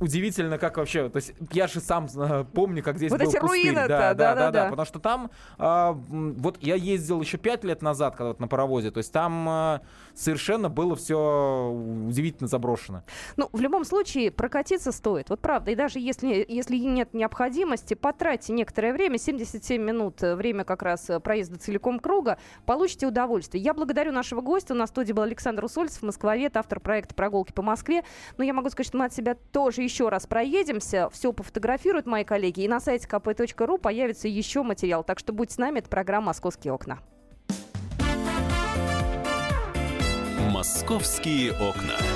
удивительно, 0.00 0.58
как 0.58 0.76
вообще, 0.76 1.08
то 1.08 1.16
есть 1.16 1.34
я 1.52 1.66
же 1.66 1.80
сам 1.80 2.06
э, 2.16 2.44
помню, 2.52 2.82
как 2.82 2.96
здесь 2.96 3.10
вот 3.10 3.20
был 3.20 3.28
эти 3.28 3.38
пустырь. 3.38 3.62
руины 3.62 3.88
да, 3.88 4.14
да, 4.14 4.14
да, 4.14 4.34
да, 4.34 4.50
да, 4.50 4.64
потому 4.70 4.86
что 4.86 4.98
там, 4.98 5.30
э, 5.58 5.92
вот 5.94 6.58
я 6.62 6.74
ездил 6.74 7.20
еще 7.20 7.38
пять 7.38 7.64
лет 7.64 7.82
назад, 7.82 8.16
когда 8.16 8.28
вот 8.28 8.40
на 8.40 8.48
паровозе, 8.48 8.90
то 8.90 8.98
есть 8.98 9.12
там 9.12 9.48
э, 9.48 9.80
совершенно 10.14 10.68
было 10.68 10.96
все 10.96 11.70
удивительно 12.08 12.48
заброшено. 12.48 13.02
Ну, 13.36 13.48
в 13.52 13.60
любом 13.60 13.84
случае, 13.84 14.30
прокатиться 14.30 14.92
стоит, 14.92 15.30
вот 15.30 15.40
правда, 15.40 15.70
и 15.70 15.74
даже 15.74 15.98
если, 16.00 16.44
если 16.48 16.76
нет 16.76 17.14
необходимости, 17.14 17.94
потратьте 17.94 18.52
некоторое 18.52 18.92
время, 18.92 19.18
77 19.18 19.80
минут, 19.80 20.22
э, 20.22 20.34
время 20.34 20.64
как 20.64 20.82
раз 20.82 21.08
э, 21.08 21.20
проезда 21.20 21.58
целиком 21.58 22.00
круга, 22.00 22.38
получите 22.66 23.06
удовольствие. 23.06 23.62
Я 23.62 23.74
благодарю 23.74 24.12
нашего 24.12 24.40
гостя, 24.40 24.74
у 24.74 24.76
нас 24.76 24.90
в 24.90 24.92
студии 24.92 25.12
был 25.12 25.22
Александр 25.22 25.64
Усольцев, 25.64 26.02
москвовед, 26.02 26.56
автор 26.56 26.80
проекта 26.80 27.14
«Прогулки 27.14 27.52
по 27.52 27.62
Москве», 27.62 28.04
но 28.36 28.44
я 28.44 28.52
могу 28.52 28.70
сказать, 28.70 28.88
что 28.88 28.98
мы 28.98 29.04
от 29.04 29.14
себя 29.14 29.36
тоже 29.52 29.83
еще 29.84 30.08
раз 30.08 30.26
проедемся, 30.26 31.08
все 31.10 31.32
пофотографируют 31.32 32.06
мои 32.06 32.24
коллеги, 32.24 32.62
и 32.62 32.68
на 32.68 32.80
сайте 32.80 33.06
kp.ru 33.06 33.78
появится 33.78 34.26
еще 34.26 34.62
материал. 34.62 35.04
Так 35.04 35.18
что 35.18 35.32
будьте 35.32 35.54
с 35.54 35.58
нами, 35.58 35.78
это 35.78 35.88
программа 35.88 36.28
«Московские 36.28 36.72
окна». 36.72 36.98
«Московские 40.50 41.52
окна». 41.52 42.13